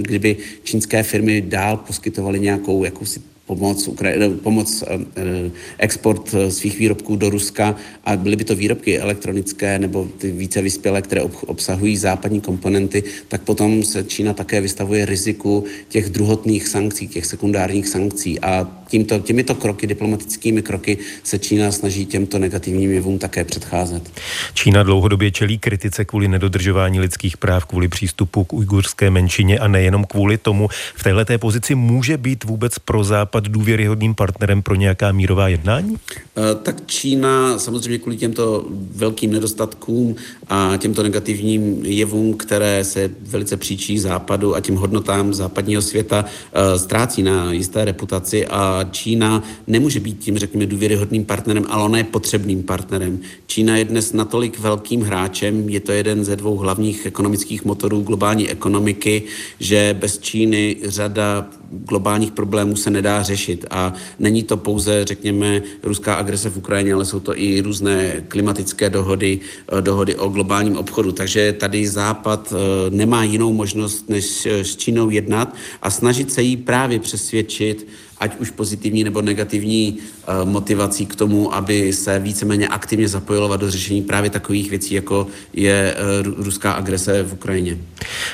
kdyby 0.00 0.36
čínské 0.62 1.02
firmy 1.02 1.40
dál 1.40 1.76
poskytovaly 1.76 2.40
nějakou 2.40 2.84
jakousi 2.84 3.20
pomoc, 3.50 3.88
Ukra- 3.88 4.36
pomoc 4.42 4.84
eh, 4.86 4.98
eh, 5.16 5.50
export 5.78 6.34
eh, 6.34 6.50
svých 6.50 6.78
výrobků 6.78 7.16
do 7.16 7.30
Ruska 7.30 7.74
a 8.04 8.16
byly 8.16 8.36
by 8.36 8.44
to 8.44 8.54
výrobky 8.54 8.98
elektronické 8.98 9.78
nebo 9.78 10.08
ty 10.18 10.30
více 10.30 10.62
vyspělé, 10.62 11.02
které 11.02 11.22
obsahují 11.22 11.96
západní 11.96 12.40
komponenty, 12.40 13.02
tak 13.28 13.42
potom 13.42 13.82
se 13.82 14.04
Čína 14.04 14.32
také 14.32 14.60
vystavuje 14.60 15.06
riziku 15.06 15.64
těch 15.88 16.10
druhotných 16.10 16.68
sankcí, 16.68 17.08
těch 17.08 17.26
sekundárních 17.26 17.88
sankcí 17.88 18.40
a 18.40 18.68
tímto, 18.88 19.18
těmito 19.18 19.54
kroky, 19.54 19.86
diplomatickými 19.86 20.62
kroky 20.62 20.98
se 21.22 21.38
Čína 21.38 21.72
snaží 21.72 22.06
těmto 22.06 22.38
negativním 22.38 22.92
jevům 22.92 23.18
také 23.18 23.44
předcházet. 23.44 24.10
Čína 24.54 24.82
dlouhodobě 24.82 25.30
čelí 25.30 25.58
kritice 25.58 26.04
kvůli 26.04 26.28
nedodržování 26.28 27.00
lidských 27.00 27.36
práv, 27.36 27.64
kvůli 27.64 27.88
přístupu 27.88 28.44
k 28.44 28.52
ujgurské 28.52 29.10
menšině 29.10 29.58
a 29.58 29.68
nejenom 29.68 30.04
kvůli 30.04 30.38
tomu. 30.38 30.68
V 30.96 31.02
této 31.02 31.38
pozici 31.38 31.74
může 31.74 32.16
být 32.16 32.44
vůbec 32.44 32.78
pro 32.78 33.04
Západ 33.04 33.39
důvěryhodným 33.48 34.14
partnerem 34.14 34.62
pro 34.62 34.74
nějaká 34.74 35.12
mírová 35.12 35.48
jednání? 35.48 35.96
Eh, 36.36 36.54
tak 36.62 36.86
Čína 36.86 37.58
samozřejmě 37.58 37.98
kvůli 37.98 38.16
těmto 38.16 38.64
velkým 38.94 39.32
nedostatkům 39.32 40.16
a 40.48 40.76
těmto 40.76 41.02
negativním 41.02 41.84
jevům, 41.84 42.34
které 42.34 42.84
se 42.84 43.10
velice 43.20 43.56
příčí 43.56 43.98
západu 43.98 44.56
a 44.56 44.60
tím 44.60 44.76
hodnotám 44.76 45.34
západního 45.34 45.82
světa, 45.82 46.24
eh, 46.52 46.78
ztrácí 46.78 47.22
na 47.22 47.52
jisté 47.52 47.84
reputaci 47.84 48.46
a 48.46 48.86
Čína 48.90 49.42
nemůže 49.66 50.00
být 50.00 50.18
tím, 50.18 50.38
řekněme, 50.38 50.66
důvěryhodným 50.66 51.24
partnerem, 51.24 51.64
ale 51.68 51.84
ona 51.84 51.98
je 51.98 52.04
potřebným 52.04 52.62
partnerem. 52.62 53.18
Čína 53.46 53.76
je 53.76 53.84
dnes 53.84 54.12
natolik 54.12 54.58
velkým 54.58 55.02
hráčem, 55.02 55.68
je 55.68 55.80
to 55.80 55.92
jeden 55.92 56.24
ze 56.24 56.36
dvou 56.36 56.56
hlavních 56.56 57.06
ekonomických 57.06 57.64
motorů 57.64 58.02
globální 58.02 58.48
ekonomiky, 58.50 59.22
že 59.60 59.96
bez 60.00 60.18
Číny 60.18 60.76
řada 60.84 61.46
globálních 61.70 62.32
problémů 62.32 62.76
se 62.76 62.90
nedá 62.90 63.22
řešit. 63.22 63.66
A 63.70 63.94
není 64.18 64.42
to 64.42 64.56
pouze, 64.56 65.04
řekněme, 65.04 65.62
ruská 65.82 66.14
agrese 66.14 66.50
v 66.50 66.56
Ukrajině, 66.56 66.94
ale 66.94 67.04
jsou 67.04 67.20
to 67.20 67.38
i 67.38 67.60
různé 67.60 68.24
klimatické 68.28 68.90
dohody, 68.90 69.40
eh, 69.78 69.82
dohody 69.82 70.14
o 70.14 70.28
globálním 70.28 70.76
obchodu. 70.76 71.12
Takže 71.12 71.52
tady 71.52 71.88
Západ 71.88 72.52
eh, 72.52 72.90
nemá 72.90 73.24
jinou 73.24 73.52
možnost, 73.52 74.08
než 74.08 74.46
s 74.46 74.76
Čínou 74.76 75.10
jednat 75.10 75.54
a 75.82 75.90
snažit 75.90 76.32
se 76.32 76.42
jí 76.42 76.56
právě 76.56 76.98
přesvědčit, 76.98 77.86
ať 78.20 78.36
už 78.36 78.50
pozitivní 78.50 79.04
nebo 79.04 79.22
negativní 79.22 79.98
uh, 79.98 80.48
motivací 80.48 81.06
k 81.06 81.14
tomu, 81.14 81.54
aby 81.54 81.92
se 81.92 82.18
víceméně 82.18 82.68
aktivně 82.68 83.08
zapojila 83.08 83.56
do 83.56 83.70
řešení 83.70 84.02
právě 84.02 84.30
takových 84.30 84.70
věcí, 84.70 84.94
jako 84.94 85.26
je 85.52 85.94
uh, 86.26 86.44
ruská 86.44 86.72
agrese 86.72 87.22
v 87.22 87.32
Ukrajině. 87.32 87.78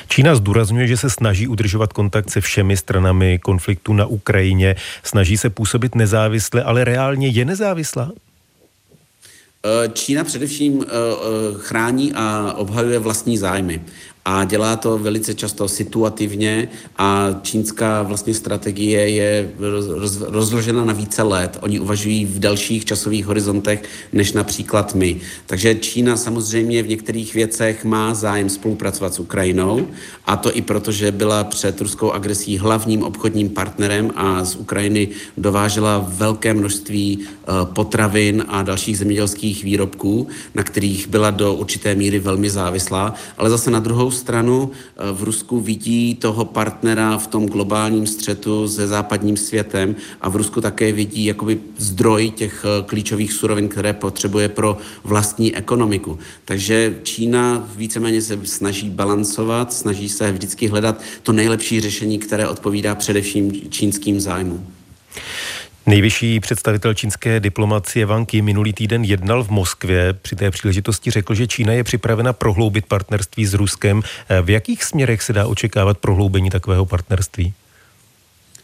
Čína 0.07 0.35
zdůrazňuje, 0.35 0.87
že 0.87 0.97
se 0.97 1.09
snaží 1.09 1.47
udržovat 1.47 1.93
kontakt 1.93 2.29
se 2.29 2.41
všemi 2.41 2.77
stranami 2.77 3.39
konfliktu 3.39 3.93
na 3.93 4.05
Ukrajině, 4.05 4.75
snaží 5.03 5.37
se 5.37 5.49
působit 5.49 5.95
nezávisle, 5.95 6.63
ale 6.63 6.83
reálně 6.83 7.27
je 7.27 7.45
nezávislá? 7.45 8.11
Eh, 9.65 9.89
Čína 9.93 10.23
především 10.23 10.85
chrání 11.57 12.13
a 12.13 12.53
obhajuje 12.57 12.99
vlastní 12.99 13.37
zájmy 13.37 13.81
a 14.29 14.43
dělá 14.43 14.75
to 14.75 14.97
velice 14.97 15.33
často 15.33 15.67
situativně 15.67 16.67
a 16.97 17.29
čínská 17.41 18.03
vlastně 18.03 18.33
strategie 18.33 19.09
je 19.09 19.49
roz, 19.59 20.21
rozložena 20.21 20.85
na 20.85 20.93
více 20.93 21.23
let. 21.23 21.57
Oni 21.61 21.79
uvažují 21.79 22.25
v 22.25 22.39
dalších 22.39 22.85
časových 22.85 23.25
horizontech 23.25 23.83
než 24.13 24.33
například 24.33 24.95
my. 24.95 25.21
Takže 25.45 25.75
Čína 25.75 26.17
samozřejmě 26.17 26.83
v 26.83 26.87
některých 26.87 27.33
věcech 27.33 27.85
má 27.85 28.13
zájem 28.13 28.49
spolupracovat 28.49 29.13
s 29.13 29.19
Ukrajinou 29.19 29.87
a 30.25 30.37
to 30.37 30.57
i 30.57 30.61
proto, 30.61 30.91
že 30.91 31.11
byla 31.11 31.43
před 31.43 31.81
ruskou 31.81 32.11
agresí 32.11 32.57
hlavním 32.57 33.03
obchodním 33.03 33.49
partnerem 33.49 34.11
a 34.15 34.43
z 34.43 34.55
Ukrajiny 34.55 35.07
dovážela 35.37 36.05
velké 36.07 36.53
množství 36.53 37.19
eh, 37.21 37.51
potravin 37.63 38.45
a 38.47 38.63
dalších 38.63 38.97
zemědělských 38.97 39.63
výrobků, 39.63 40.27
na 40.55 40.63
kterých 40.63 41.07
byla 41.07 41.31
do 41.31 41.53
určité 41.53 41.95
míry 41.95 42.19
velmi 42.19 42.49
závislá, 42.49 43.13
ale 43.37 43.49
zase 43.49 43.71
na 43.71 43.79
druhou 43.79 44.16
stranu 44.17 44.71
eh, 44.73 45.11
v 45.11 45.23
Rusku 45.23 45.59
vidí 45.59 46.15
toho 46.15 46.45
partnera 46.45 47.17
v 47.17 47.27
tom 47.27 47.45
globálním 47.45 48.07
střetu 48.07 48.67
se 48.67 48.87
západním 48.87 49.37
světem 49.37 49.95
a 50.21 50.29
v 50.29 50.35
Rusku 50.35 50.61
také 50.61 50.91
vidí 50.91 51.25
jakoby 51.25 51.59
zdroj 51.77 52.29
těch 52.29 52.65
eh, 52.65 52.83
klíčových 52.83 53.33
surovin, 53.33 53.69
které 53.69 53.93
potřebuje 53.93 54.49
pro 54.49 54.77
vlastní 55.03 55.55
ekonomiku. 55.55 56.19
Takže 56.45 56.99
Čína 57.03 57.69
víceméně 57.75 58.21
se 58.21 58.39
snaží 58.43 58.89
balancovat, 58.89 59.73
snaží 59.73 60.09
se 60.09 60.31
vždycky 60.31 60.67
hledat 60.67 61.01
to 61.23 61.31
nejlepší 61.31 61.81
řešení, 61.81 62.19
které 62.19 62.47
odpovídá 62.47 62.95
především 62.95 63.51
čínským 63.69 64.19
zájmům. 64.19 64.67
Nejvyšší 65.87 66.39
představitel 66.39 66.93
čínské 66.93 67.39
diplomacie 67.39 68.05
Wang 68.05 68.33
Yi 68.33 68.41
minulý 68.41 68.73
týden 68.73 69.03
jednal 69.03 69.43
v 69.43 69.49
Moskvě. 69.49 70.13
Při 70.13 70.35
té 70.35 70.51
příležitosti 70.51 71.11
řekl, 71.11 71.33
že 71.33 71.47
Čína 71.47 71.73
je 71.73 71.83
připravena 71.83 72.33
prohloubit 72.33 72.85
partnerství 72.85 73.45
s 73.45 73.53
Ruskem. 73.53 74.01
V 74.41 74.49
jakých 74.49 74.83
směrech 74.83 75.21
se 75.21 75.33
dá 75.33 75.47
očekávat 75.47 75.97
prohloubení 75.97 76.49
takového 76.49 76.85
partnerství? 76.85 77.53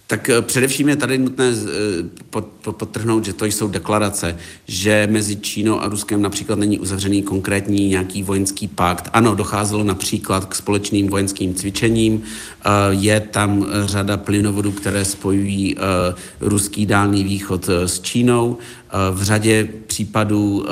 Tak 0.07 0.29
eh, 0.29 0.41
především 0.41 0.89
je 0.89 0.95
tady 0.95 1.17
nutné 1.17 1.45
eh, 1.45 2.71
podtrhnout, 2.71 3.25
že 3.25 3.33
to 3.33 3.45
jsou 3.45 3.67
deklarace, 3.67 4.37
že 4.67 5.07
mezi 5.11 5.35
Čínou 5.35 5.79
a 5.79 5.87
Ruskem 5.87 6.21
například 6.21 6.59
není 6.59 6.79
uzavřený 6.79 7.23
konkrétní 7.23 7.89
nějaký 7.89 8.23
vojenský 8.23 8.67
pakt. 8.67 9.09
Ano, 9.13 9.35
docházelo 9.35 9.83
například 9.83 10.45
k 10.45 10.55
společným 10.55 11.07
vojenským 11.07 11.53
cvičením, 11.53 12.21
eh, 12.21 12.69
je 12.89 13.19
tam 13.19 13.65
řada 13.85 14.17
plynovodů, 14.17 14.71
které 14.71 15.05
spojují 15.05 15.75
ruský 16.39 16.85
dálný 16.85 17.23
východ 17.23 17.69
s 17.69 17.99
Čínou, 18.01 18.57
v 19.11 19.23
řadě 19.23 19.67
případů 19.87 20.65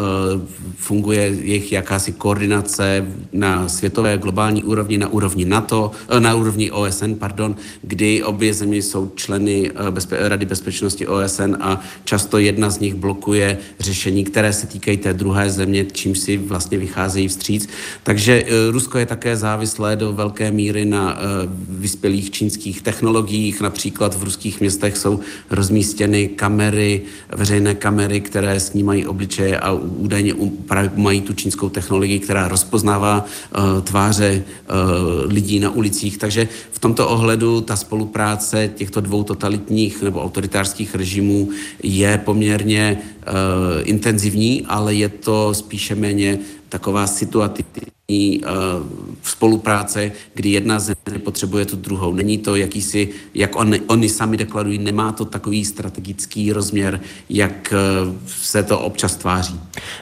funguje 0.75 1.21
jejich 1.21 1.71
jakási 1.71 2.11
koordinace 2.11 3.07
na 3.33 3.69
světové 3.69 4.17
globální 4.17 4.63
úrovni, 4.63 4.97
na 4.97 5.07
úrovni 5.07 5.45
NATO, 5.45 5.91
na 6.19 6.35
úrovni 6.35 6.71
OSN, 6.71 7.13
pardon, 7.13 7.55
kdy 7.81 8.23
obě 8.23 8.53
země 8.53 8.77
jsou 8.77 9.11
členy 9.15 9.71
bezpe- 9.89 10.17
Rady 10.19 10.45
bezpečnosti 10.45 11.07
OSN 11.07 11.55
a 11.61 11.81
často 12.03 12.37
jedna 12.37 12.69
z 12.69 12.79
nich 12.79 12.95
blokuje 12.95 13.57
řešení, 13.79 14.23
které 14.23 14.53
se 14.53 14.67
týkají 14.67 14.97
té 14.97 15.13
druhé 15.13 15.49
země, 15.49 15.85
čím 15.91 16.15
si 16.15 16.37
vlastně 16.37 16.77
vycházejí 16.77 17.27
vstříc. 17.27 17.69
Takže 18.03 18.43
Rusko 18.71 18.97
je 18.97 19.05
také 19.05 19.37
závislé 19.37 19.95
do 19.95 20.13
velké 20.13 20.51
míry 20.51 20.85
na 20.85 21.17
vyspělých 21.69 22.31
čínských 22.31 22.81
technologiích. 22.81 23.61
Například 23.61 24.15
v 24.15 24.23
ruských 24.23 24.59
městech 24.59 24.97
jsou 24.97 25.19
rozmístěny 25.49 26.27
kamery, 26.27 27.01
veřejné 27.35 27.75
kamery, 27.75 28.10
které 28.19 28.59
snímají 28.59 29.05
obličeje 29.07 29.59
a 29.59 29.71
údajně 29.73 30.33
právě 30.67 30.91
mají 30.95 31.21
tu 31.21 31.33
čínskou 31.33 31.69
technologii, 31.69 32.19
která 32.19 32.47
rozpoznává 32.47 33.25
uh, 33.25 33.81
tváře 33.81 34.43
uh, 34.43 35.31
lidí 35.31 35.59
na 35.59 35.69
ulicích. 35.69 36.17
Takže 36.17 36.47
v 36.71 36.79
tomto 36.79 37.09
ohledu 37.09 37.61
ta 37.61 37.75
spolupráce 37.75 38.69
těchto 38.75 39.01
dvou 39.01 39.23
totalitních 39.23 40.01
nebo 40.01 40.23
autoritářských 40.23 40.95
režimů 40.95 41.49
je 41.83 42.17
poměrně 42.17 42.97
uh, 42.97 43.33
intenzivní, 43.83 44.65
ale 44.67 44.93
je 44.93 45.09
to 45.09 45.53
spíše 45.53 45.95
méně 45.95 46.39
taková 46.69 47.07
situativní 47.07 48.00
uh, 48.19 48.51
spolupráce, 49.23 50.11
kdy 50.33 50.49
jedna 50.49 50.79
země 50.79 51.19
potřebuje 51.23 51.65
tu 51.65 51.75
druhou. 51.75 52.13
Není 52.13 52.37
to 52.37 52.55
jakýsi, 52.55 53.09
jak 53.33 53.55
on, 53.55 53.75
oni 53.87 54.09
sami 54.09 54.37
deklarují, 54.37 54.77
nemá 54.77 55.11
to 55.11 55.25
takový 55.25 55.65
strategický 55.65 56.53
rozměr, 56.53 56.99
jak 57.29 57.73
uh, 57.73 58.15
se 58.27 58.63
to 58.63 58.79
občas 58.79 59.15
tváří. 59.15 59.59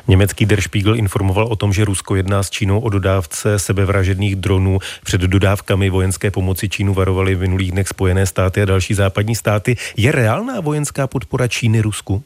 Německý 0.08 0.46
Der 0.46 0.62
Spiegel 0.62 0.96
informoval 0.96 1.48
o 1.48 1.56
tom, 1.56 1.74
že 1.74 1.86
Rusko 1.86 2.16
jedná 2.16 2.44
s 2.44 2.50
Čínou 2.50 2.80
o 2.80 2.90
dodávce 2.90 3.60
sebevražedných 3.60 4.36
dronů. 4.36 4.80
Před 5.04 5.22
dodávkami 5.22 5.90
vojenské 5.90 6.32
pomoci 6.32 6.70
Čínu 6.70 6.94
varovali 6.94 7.36
v 7.36 7.40
minulých 7.40 7.72
dnech 7.72 7.88
Spojené 7.88 8.26
státy 8.26 8.62
a 8.62 8.66
další 8.66 8.94
západní 8.94 9.36
státy. 9.36 9.78
Je 9.98 10.12
reálná 10.12 10.60
vojenská 10.60 11.08
podpora 11.08 11.48
Číny 11.48 11.82
Rusku? 11.82 12.24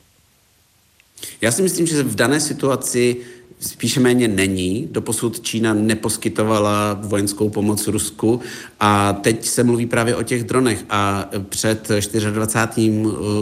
Já 1.41 1.51
si 1.51 1.61
myslím, 1.61 1.87
že 1.87 2.03
v 2.03 2.15
dané 2.15 2.39
situaci 2.39 3.17
spíše 3.67 3.99
méně 3.99 4.27
není. 4.27 4.87
Doposud 4.91 5.39
Čína 5.39 5.73
neposkytovala 5.73 6.99
vojenskou 7.01 7.49
pomoc 7.49 7.87
Rusku 7.87 8.39
a 8.79 9.13
teď 9.13 9.45
se 9.45 9.63
mluví 9.63 9.85
právě 9.85 10.15
o 10.15 10.23
těch 10.23 10.43
dronech 10.43 10.85
a 10.89 11.29
před 11.49 11.91
24. 12.31 12.89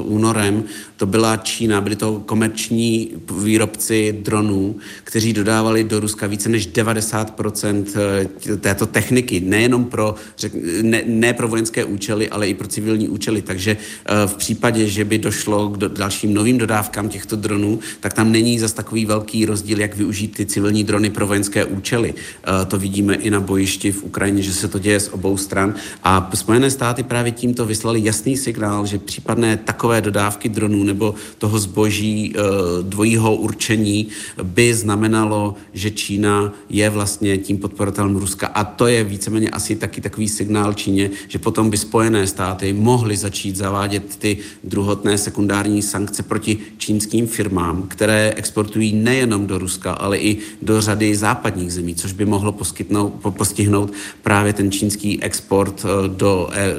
únorem 0.04 0.64
to 0.98 1.06
byla 1.06 1.38
Čína, 1.38 1.82
byli 1.82 1.96
to 1.96 2.24
komerční 2.26 3.12
výrobci 3.44 4.20
dronů, 4.22 4.76
kteří 5.04 5.34
dodávali 5.34 5.84
do 5.84 6.00
Ruska 6.00 6.28
více 6.28 6.50
než 6.50 6.70
90% 6.70 7.86
eh, 7.96 8.58
této 8.58 8.86
techniky, 8.86 9.40
nejenom 9.40 9.86
pro, 9.86 10.16
ne, 10.82 11.04
ne 11.06 11.34
pro 11.34 11.48
vojenské 11.48 11.86
účely, 11.86 12.30
ale 12.30 12.48
i 12.48 12.54
pro 12.54 12.68
civilní 12.68 13.10
účely. 13.10 13.42
Takže 13.42 13.78
eh, 14.06 14.28
v 14.28 14.36
případě, 14.36 14.88
že 14.88 15.06
by 15.06 15.18
došlo 15.18 15.70
k 15.70 15.78
dalším 15.78 16.34
novým 16.34 16.58
dodávkám 16.58 17.10
těchto 17.10 17.36
dronů, 17.36 17.80
tak 18.00 18.14
tam 18.14 18.32
není 18.32 18.60
zas 18.60 18.74
takový 18.74 19.06
velký 19.06 19.46
rozdíl, 19.46 19.80
jak 19.80 19.96
využít 19.96 20.11
ty 20.12 20.46
civilní 20.46 20.84
drony 20.84 21.10
pro 21.10 21.28
vojenské 21.28 21.66
účely. 21.66 22.14
Eh, 22.14 22.66
to 22.66 22.80
vidíme 22.80 23.16
i 23.16 23.30
na 23.30 23.40
bojišti 23.40 23.92
v 23.92 24.04
Ukrajině, 24.04 24.42
že 24.42 24.54
se 24.54 24.68
to 24.68 24.80
děje 24.80 25.00
z 25.00 25.08
obou 25.08 25.38
stran. 25.38 25.76
A 26.04 26.30
Spojené 26.34 26.72
státy 26.72 27.04
právě 27.04 27.32
tímto 27.32 27.66
vyslali 27.66 28.04
jasný 28.04 28.38
signál, 28.38 28.86
že 28.86 29.00
případné 29.00 29.58
takové 29.58 30.02
dodávky 30.02 30.50
dronů 30.50 30.84
nebo 30.84 31.16
toho 31.38 31.60
zboží 31.60 32.34
eh, 32.36 32.42
dvojího 32.82 33.36
určení 33.36 34.08
by 34.44 34.74
znamenalo, 34.74 35.56
že 35.74 35.92
Čína 35.92 36.54
je 36.70 36.90
vlastně 36.90 37.38
tím 37.38 37.58
podporatelem 37.58 38.16
Ruska. 38.16 38.48
A 38.48 38.64
to 38.64 38.88
je 38.88 39.04
víceméně 39.04 39.50
asi 39.50 39.76
taky 39.76 40.02
takový 40.02 40.30
signál 40.30 40.74
Číně, 40.74 41.10
že 41.28 41.40
potom 41.40 41.70
by 41.70 41.78
Spojené 41.78 42.28
státy 42.28 42.74
mohly 42.74 43.18
začít 43.18 43.56
zavádět 43.56 44.16
ty 44.16 44.38
druhotné 44.64 45.18
sekundární 45.18 45.82
sankce 45.82 46.24
proti 46.24 46.58
čínským 46.78 47.28
firmám, 47.28 47.84
které 47.88 48.34
exportují 48.36 48.94
nejenom 48.94 49.48
do 49.48 49.58
Ruska, 49.58 49.91
ale 49.94 50.18
i 50.18 50.38
do 50.62 50.82
řady 50.82 51.16
západních 51.16 51.74
zemí, 51.74 51.96
což 51.96 52.12
by 52.12 52.26
mohlo 52.26 52.52
postihnout 53.32 53.94
právě 54.24 54.54
ten 54.54 54.72
čínský 54.72 55.24
export 55.24 55.86
eh, 55.86 56.08
do, 56.08 56.50
e, 56.54 56.76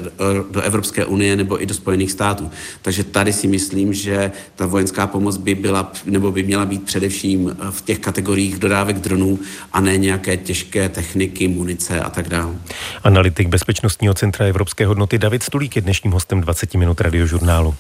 do 0.51 0.61
Evropské 0.61 1.05
unie 1.05 1.37
nebo 1.37 1.63
i 1.63 1.67
do 1.67 1.75
Spojených 1.75 2.13
států. 2.13 2.51
Takže 2.83 3.05
tady 3.05 3.33
si 3.33 3.47
myslím, 3.47 3.93
že 3.93 4.33
ta 4.57 4.67
vojenská 4.67 5.07
pomoc 5.07 5.37
by 5.37 5.55
byla 5.55 5.93
nebo 6.05 6.33
by 6.33 6.43
měla 6.43 6.67
být 6.67 6.83
především 6.83 7.51
eh, 7.51 7.71
v 7.71 7.83
těch 7.83 7.99
kategoriích 7.99 8.59
dodávek 8.59 8.99
dronů 8.99 9.39
a 9.73 9.81
ne 9.81 9.97
nějaké 9.97 10.37
těžké 10.37 10.89
techniky, 10.89 11.49
munice 11.49 12.01
a 12.01 12.11
tak 12.11 12.29
dále. 12.29 12.55
Analytik 13.05 13.49
Bezpečnostního 13.49 14.15
centra 14.15 14.47
Evropské 14.47 14.87
hodnoty 14.87 15.19
David 15.19 15.43
Stulík 15.43 15.77
je 15.77 15.83
dnešním 15.83 16.13
hostem 16.13 16.41
20 16.41 16.75
minut 16.75 17.01
radiožurnálu. 17.01 17.75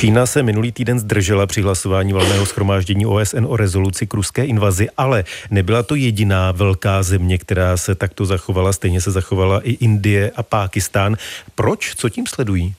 Čína 0.00 0.26
se 0.26 0.42
minulý 0.42 0.72
týden 0.72 0.98
zdržela 0.98 1.46
při 1.46 1.60
hlasování 1.60 2.12
valného 2.12 2.46
schromáždění 2.46 3.06
OSN 3.06 3.44
o 3.46 3.56
rezoluci 3.56 4.06
k 4.06 4.14
ruské 4.14 4.44
invazi, 4.44 4.88
ale 4.96 5.24
nebyla 5.50 5.82
to 5.82 5.94
jediná 5.94 6.52
velká 6.52 7.02
země, 7.02 7.38
která 7.38 7.76
se 7.76 7.94
takto 7.94 8.24
zachovala. 8.26 8.72
Stejně 8.72 9.00
se 9.00 9.10
zachovala 9.10 9.60
i 9.60 9.70
Indie 9.70 10.32
a 10.36 10.42
Pákistán. 10.42 11.16
Proč? 11.54 11.94
Co 11.96 12.08
tím 12.08 12.26
sledují? 12.26 12.74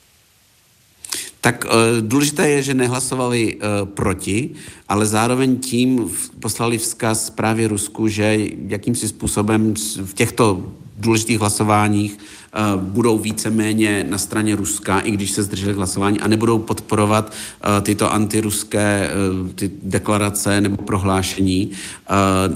Tak 1.41 1.65
uh, 1.65 1.71
důležité 2.01 2.49
je, 2.49 2.63
že 2.63 2.73
nehlasovali 2.73 3.55
uh, 3.55 3.61
proti, 3.89 4.49
ale 4.89 5.05
zároveň 5.05 5.57
tím 5.57 6.09
poslali 6.39 6.77
vzkaz 6.77 7.29
právě 7.29 7.67
Rusku, 7.67 8.07
že 8.07 8.37
jakýmsi 8.67 9.07
způsobem 9.07 9.73
v 10.05 10.13
těchto 10.13 10.73
důležitých 10.97 11.39
hlasováních 11.39 12.17
Eh, 12.17 12.40
budou 12.77 13.17
víceméně 13.17 14.05
na 14.09 14.17
straně 14.17 14.55
Ruska, 14.55 14.99
i 14.99 15.11
když 15.11 15.31
se 15.31 15.43
zdrželi 15.43 15.73
hlasování, 15.73 16.19
a 16.19 16.27
nebudou 16.27 16.59
podporovat 16.59 17.31
eh, 17.33 17.81
tyto 17.81 18.13
antiruské 18.13 19.09
eh, 19.09 19.53
ty 19.53 19.71
deklarace 19.83 20.61
nebo 20.61 20.77
prohlášení 20.77 21.71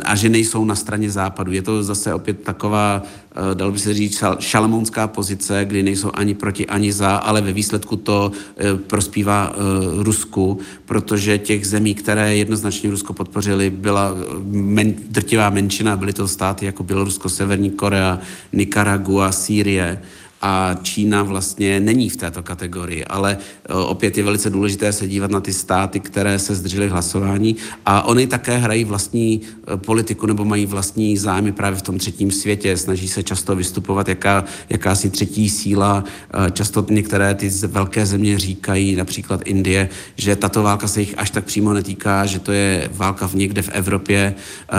a 0.06 0.16
že 0.16 0.30
nejsou 0.30 0.66
na 0.66 0.76
straně 0.76 1.12
západu. 1.12 1.52
Je 1.52 1.62
to 1.62 1.84
zase 1.84 2.14
opět 2.14 2.44
taková 2.44 3.04
Eh, 3.38 3.56
dal 3.56 3.72
by 3.72 3.80
se 3.80 3.94
říct, 3.94 4.24
šalamounská 4.40 5.08
pozice, 5.08 5.66
kdy 5.66 5.84
nejsou 5.84 6.12
ani 6.14 6.34
proti, 6.34 6.68
ani 6.68 6.94
za, 6.94 7.16
ale 7.16 7.42
ve 7.42 7.54
výsledku 7.54 7.96
to 7.96 8.32
eh, 8.58 8.76
prospívá 8.76 9.52
eh, 9.54 10.04
Rusku, 10.04 10.60
protože 10.86 11.38
těch 11.38 11.68
zemí, 11.68 11.96
které 11.96 12.36
jednoznačně 12.36 12.90
Rusko 12.90 13.14
podpořili, 13.14 13.70
byla 13.70 14.16
men, 14.52 14.94
drtivá 15.10 15.50
menšina, 15.50 15.98
byly 15.98 16.14
to 16.14 16.28
státy 16.28 16.66
jako 16.66 16.84
Bělorusko, 16.84 17.30
Severní 17.30 17.72
Korea, 17.72 18.20
Nicaragua, 18.54 19.32
Sýrie 19.32 19.85
nie. 19.86 19.98
A 20.46 20.76
Čína 20.82 21.24
vlastně 21.24 21.80
není 21.80 22.10
v 22.10 22.18
této 22.18 22.44
kategorii, 22.44 23.06
ale 23.06 23.38
e, 23.70 23.74
opět 23.74 24.18
je 24.18 24.24
velice 24.24 24.50
důležité 24.50 24.94
se 24.94 25.08
dívat 25.08 25.32
na 25.32 25.40
ty 25.42 25.54
státy, 25.54 26.00
které 26.00 26.40
se 26.40 26.56
zdržely 26.56 26.88
hlasování 26.90 27.56
a 27.86 28.02
oni 28.02 28.28
také 28.28 28.58
hrají 28.58 28.84
vlastní 28.84 29.42
e, 29.42 29.78
politiku 29.78 30.26
nebo 30.26 30.46
mají 30.46 30.66
vlastní 30.66 31.18
zájmy 31.18 31.52
právě 31.52 31.80
v 31.80 31.82
tom 31.82 31.98
třetím 31.98 32.32
světě. 32.32 32.78
Snaží 32.78 33.08
se 33.08 33.24
často 33.24 33.56
vystupovat 33.56 34.10
jaká, 34.10 34.44
jakási 34.70 35.10
třetí 35.10 35.50
síla. 35.50 36.04
E, 36.48 36.52
často 36.52 36.86
některé 36.90 37.36
ty 37.36 37.50
velké 37.50 38.06
země 38.06 38.40
říkají, 38.40 38.96
například 38.96 39.42
Indie, 39.46 39.90
že 40.16 40.36
tato 40.36 40.64
válka 40.64 40.88
se 40.88 41.00
jich 41.00 41.14
až 41.18 41.30
tak 41.30 41.46
přímo 41.46 41.74
netýká, 41.74 42.26
že 42.26 42.40
to 42.40 42.52
je 42.52 42.90
válka 42.94 43.28
v 43.28 43.36
někde 43.36 43.62
v 43.62 43.70
Evropě 43.70 44.36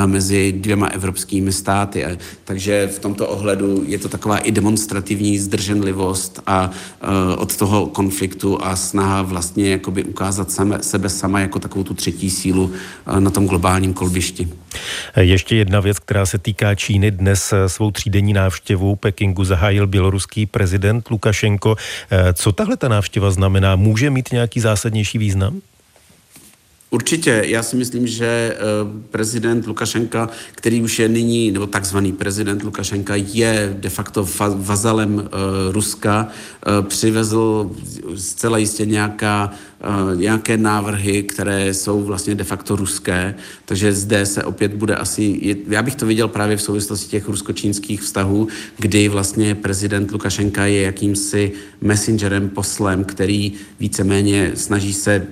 mezi 0.07 0.53
dvěma 0.53 0.87
evropskými 0.87 1.53
státy. 1.53 2.05
Takže 2.45 2.87
v 2.87 2.99
tomto 2.99 3.29
ohledu 3.29 3.85
je 3.87 3.99
to 3.99 4.09
taková 4.09 4.39
i 4.39 4.53
demonstrativní 4.53 5.39
zdrženlivost 5.57 6.43
a 6.47 6.71
uh, 6.71 7.43
od 7.43 7.57
toho 7.57 7.87
konfliktu 7.87 8.65
a 8.65 8.77
snaha 8.77 9.23
vlastně 9.23 9.71
jakoby 9.71 10.05
ukázat 10.05 10.51
same, 10.51 10.83
sebe 10.83 11.09
sama 11.09 11.41
jako 11.41 11.59
takovou 11.59 11.85
tu 11.85 11.95
třetí 11.95 12.31
sílu 12.31 12.65
uh, 12.65 13.21
na 13.21 13.31
tom 13.31 13.47
globálním 13.47 13.95
kolbišti. 13.95 14.49
Ještě 15.17 15.57
jedna 15.57 15.81
věc, 15.81 15.99
která 15.99 16.27
se 16.27 16.39
týká 16.39 16.75
Číny. 16.75 17.11
Dnes 17.11 17.53
e, 17.53 17.69
svou 17.69 17.91
třídenní 17.91 18.33
návštěvu 18.33 18.97
Pekingu 18.97 19.45
zahájil 19.45 19.87
běloruský 19.87 20.47
prezident 20.47 21.09
Lukašenko. 21.11 21.77
Co 22.35 22.53
tahle 22.53 22.77
ta 22.77 22.89
návštěva 22.89 23.31
znamená? 23.31 23.77
Může 23.77 24.11
mít 24.11 24.33
nějaký 24.33 24.61
zásadnější 24.61 25.19
význam? 25.19 25.61
Určitě, 26.91 27.43
já 27.47 27.63
si 27.63 27.77
myslím, 27.77 28.07
že 28.07 28.27
eh, 28.27 28.59
prezident 29.11 29.67
Lukašenka, 29.67 30.29
který 30.53 30.83
už 30.83 30.99
je 30.99 31.09
nyní, 31.09 31.51
nebo 31.51 31.67
takzvaný 31.67 32.13
prezident 32.13 32.63
Lukašenka, 32.63 33.15
je 33.17 33.77
de 33.79 33.91
facto 33.91 34.29
vazalem 34.55 35.23
eh, 35.25 35.29
Ruska, 35.73 36.29
eh, 36.29 36.83
přivezl 36.83 37.71
zcela 38.17 38.59
jistě 38.59 38.87
nějaká, 38.87 39.53
nějaké 40.15 40.57
návrhy, 40.57 41.23
které 41.23 41.75
jsou 41.75 42.03
vlastně 42.03 42.35
de 42.35 42.45
facto 42.45 42.77
ruské, 42.77 43.35
takže 43.65 43.93
zde 43.93 44.27
se 44.27 44.45
opět 44.45 44.75
bude 44.75 44.97
asi, 44.97 45.57
já 45.69 45.83
bych 45.83 45.95
to 45.95 46.07
viděl 46.07 46.29
právě 46.29 46.57
v 46.57 46.63
souvislosti 46.63 47.09
těch 47.09 47.29
rusko-čínských 47.29 48.01
vztahů, 48.01 48.49
kdy 48.79 49.09
vlastně 49.09 49.55
prezident 49.55 50.11
Lukašenka 50.11 50.67
je 50.67 50.83
jakýmsi 50.83 51.53
messengerem, 51.81 52.49
poslem, 52.49 53.05
který 53.05 53.53
víceméně 53.81 54.53
snaží 54.55 54.93
se 54.93 55.27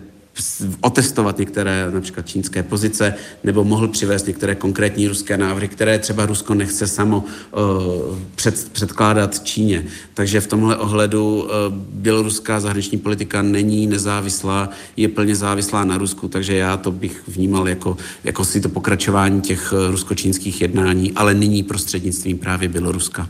otestovat 0.80 1.38
některé 1.38 1.90
například 1.90 2.28
čínské 2.28 2.62
pozice 2.62 3.14
nebo 3.44 3.64
mohl 3.64 3.88
přivést 3.88 4.26
některé 4.26 4.54
konkrétní 4.54 5.08
ruské 5.08 5.36
návrhy, 5.36 5.68
které 5.68 5.98
třeba 5.98 6.26
Rusko 6.26 6.54
nechce 6.54 6.86
samo 6.86 7.24
uh, 7.50 8.18
před, 8.34 8.68
předkládat 8.72 9.44
Číně. 9.44 9.84
Takže 10.14 10.40
v 10.40 10.46
tomhle 10.46 10.76
ohledu 10.76 11.42
uh, 11.42 11.48
běloruská 11.92 12.60
zahraniční 12.60 12.98
politika 12.98 13.42
není 13.42 13.86
nezávislá, 13.86 14.68
je 14.96 15.08
plně 15.08 15.36
závislá 15.36 15.84
na 15.84 15.98
Rusku, 15.98 16.28
takže 16.28 16.56
já 16.56 16.76
to 16.76 16.90
bych 16.90 17.22
vnímal 17.28 17.68
jako, 17.68 17.96
jako 18.24 18.44
si 18.44 18.60
to 18.60 18.68
pokračování 18.68 19.40
těch 19.40 19.72
uh, 19.72 19.90
rusko-čínských 19.90 20.60
jednání, 20.60 21.12
ale 21.12 21.34
nyní 21.34 21.62
prostřednictvím 21.62 22.38
právě 22.38 22.68
Běloruska. 22.68 23.28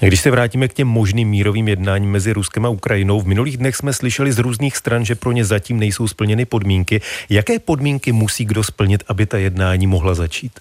Když 0.00 0.20
se 0.20 0.30
vrátíme 0.30 0.68
k 0.68 0.74
těm 0.74 0.88
možným 0.88 1.28
mírovým 1.28 1.68
jednáním 1.68 2.10
mezi 2.10 2.32
Ruskem 2.32 2.66
a 2.66 2.68
Ukrajinou, 2.68 3.20
v 3.20 3.26
minulých 3.26 3.56
dnech 3.56 3.76
jsme 3.76 3.92
slyšeli 3.92 4.32
z 4.32 4.38
různých 4.38 4.76
stran, 4.76 5.04
že 5.04 5.14
pro 5.14 5.32
ně 5.32 5.44
zatím 5.44 5.78
nejsou 5.78 6.08
splněny 6.08 6.25
podmínky. 6.46 7.00
Jaké 7.30 7.58
podmínky 7.58 8.12
musí 8.12 8.44
kdo 8.44 8.64
splnit, 8.64 9.04
aby 9.08 9.26
ta 9.26 9.38
jednání 9.38 9.86
mohla 9.86 10.14
začít? 10.14 10.52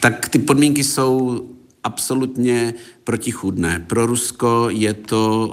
Tak 0.00 0.28
ty 0.28 0.38
podmínky 0.38 0.84
jsou 0.84 1.42
absolutně 1.84 2.74
protichůdné. 3.04 3.84
Pro 3.86 4.06
Rusko 4.06 4.66
je 4.70 4.94
to 4.94 5.50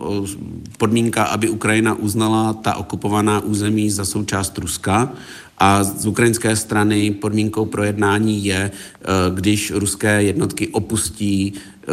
podmínka, 0.77 1.23
aby 1.23 1.49
Ukrajina 1.49 1.93
uznala 1.93 2.53
ta 2.53 2.75
okupovaná 2.75 3.39
území 3.39 3.89
za 3.89 4.05
součást 4.05 4.57
Ruska 4.57 5.13
a 5.57 5.83
z 5.83 6.05
ukrajinské 6.05 6.55
strany 6.55 7.11
podmínkou 7.11 7.65
pro 7.65 7.83
jednání 7.83 8.45
je, 8.45 8.71
eh, 8.71 9.07
když 9.33 9.71
ruské 9.71 10.23
jednotky 10.23 10.67
opustí 10.67 11.53
eh, 11.83 11.87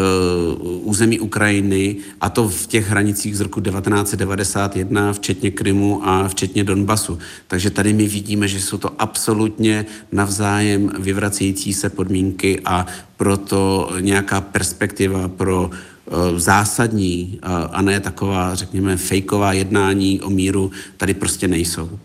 území 0.62 1.20
Ukrajiny, 1.20 1.96
a 2.20 2.30
to 2.30 2.48
v 2.48 2.66
těch 2.66 2.88
hranicích 2.88 3.36
z 3.36 3.40
roku 3.40 3.60
1991, 3.60 5.12
včetně 5.12 5.50
Krymu 5.50 6.08
a 6.08 6.28
včetně 6.28 6.64
Donbasu. 6.64 7.18
Takže 7.46 7.70
tady 7.70 7.92
my 7.92 8.06
vidíme, 8.08 8.48
že 8.48 8.60
jsou 8.60 8.78
to 8.78 8.90
absolutně 8.98 9.86
navzájem 10.12 10.92
vyvracející 10.98 11.74
se 11.74 11.90
podmínky 11.90 12.60
a 12.64 12.86
proto 13.16 13.90
nějaká 14.00 14.40
perspektiva 14.40 15.28
pro 15.28 15.70
eh, 15.72 15.89
zásadní 16.36 17.38
a 17.72 17.82
ne 17.82 18.00
taková, 18.00 18.54
řekněme, 18.54 18.96
fejková 18.96 19.52
jednání 19.52 20.20
o 20.20 20.30
míru 20.30 20.70
tady 20.96 21.14
prostě 21.14 21.48
nejsou. 21.48 21.98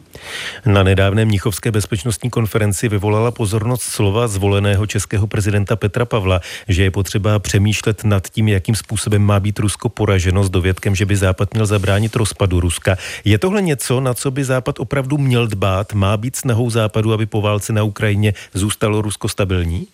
Na 0.65 0.83
nedávné 0.83 1.25
Mnichovské 1.25 1.71
bezpečnostní 1.71 2.29
konferenci 2.29 2.89
vyvolala 2.89 3.31
pozornost 3.31 3.81
slova 3.81 4.27
zvoleného 4.27 4.87
českého 4.87 5.27
prezidenta 5.27 5.75
Petra 5.75 6.05
Pavla, 6.05 6.39
že 6.67 6.83
je 6.83 6.91
potřeba 6.91 7.39
přemýšlet 7.39 8.03
nad 8.03 8.29
tím, 8.29 8.47
jakým 8.47 8.75
způsobem 8.75 9.21
má 9.21 9.39
být 9.39 9.59
Rusko 9.59 9.89
poraženo 9.89 10.43
s 10.43 10.49
dovědkem, 10.49 10.95
že 10.95 11.05
by 11.05 11.15
Západ 11.15 11.53
měl 11.53 11.65
zabránit 11.65 12.15
rozpadu 12.15 12.59
Ruska. 12.59 12.97
Je 13.25 13.37
tohle 13.37 13.61
něco, 13.61 13.99
na 13.99 14.13
co 14.13 14.31
by 14.31 14.43
Západ 14.43 14.79
opravdu 14.79 15.17
měl 15.17 15.47
dbát? 15.47 15.93
Má 15.93 16.17
být 16.17 16.35
snahou 16.35 16.69
Západu, 16.69 17.13
aby 17.13 17.25
po 17.25 17.41
válce 17.41 17.73
na 17.73 17.83
Ukrajině 17.83 18.33
zůstalo 18.53 19.01
Rusko 19.01 19.29
stabilní? 19.29 19.87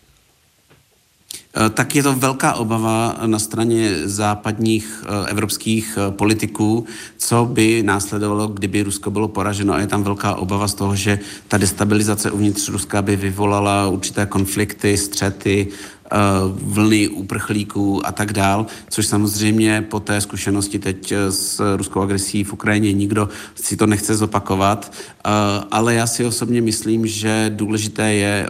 Eh, 1.53 1.69
tak 1.69 1.95
je 1.95 2.03
to 2.03 2.13
velká 2.13 2.53
obava 2.53 3.17
na 3.25 3.39
straně 3.39 4.07
západních 4.07 5.03
eh, 5.03 5.29
evropských 5.29 5.97
eh, 5.97 6.11
politiků, 6.11 6.85
co 7.17 7.45
by 7.45 7.83
následovalo, 7.83 8.47
kdyby 8.47 8.83
Rusko 8.83 9.11
bylo 9.11 9.27
poraženo. 9.27 9.73
A 9.73 9.79
je 9.79 9.87
tam 9.87 10.03
velká 10.03 10.35
obava 10.35 10.67
z 10.67 10.73
toho, 10.73 10.95
že 10.95 11.19
ta 11.47 11.57
destabilizace 11.57 12.31
uvnitř 12.31 12.69
Ruska 12.69 13.01
by 13.01 13.15
vyvolala 13.15 13.87
určité 13.87 14.25
konflikty, 14.25 14.97
střety, 14.97 15.67
vlny 16.51 17.07
uprchlíků 17.07 18.07
a 18.07 18.11
tak 18.11 18.33
dál, 18.33 18.65
což 18.89 19.07
samozřejmě 19.07 19.85
po 19.89 19.99
té 19.99 20.21
zkušenosti 20.21 20.79
teď 20.79 21.11
eh, 21.11 21.31
s 21.31 21.75
ruskou 21.75 22.01
agresí 22.01 22.43
v 22.43 22.53
Ukrajině 22.53 22.93
nikdo 22.93 23.29
si 23.55 23.77
to 23.77 23.87
nechce 23.87 24.15
zopakovat, 24.15 24.91
eh, 24.93 25.29
ale 25.71 25.93
já 25.93 26.07
si 26.07 26.25
osobně 26.25 26.61
myslím, 26.61 27.07
že 27.07 27.51
důležité 27.55 28.13
je 28.13 28.47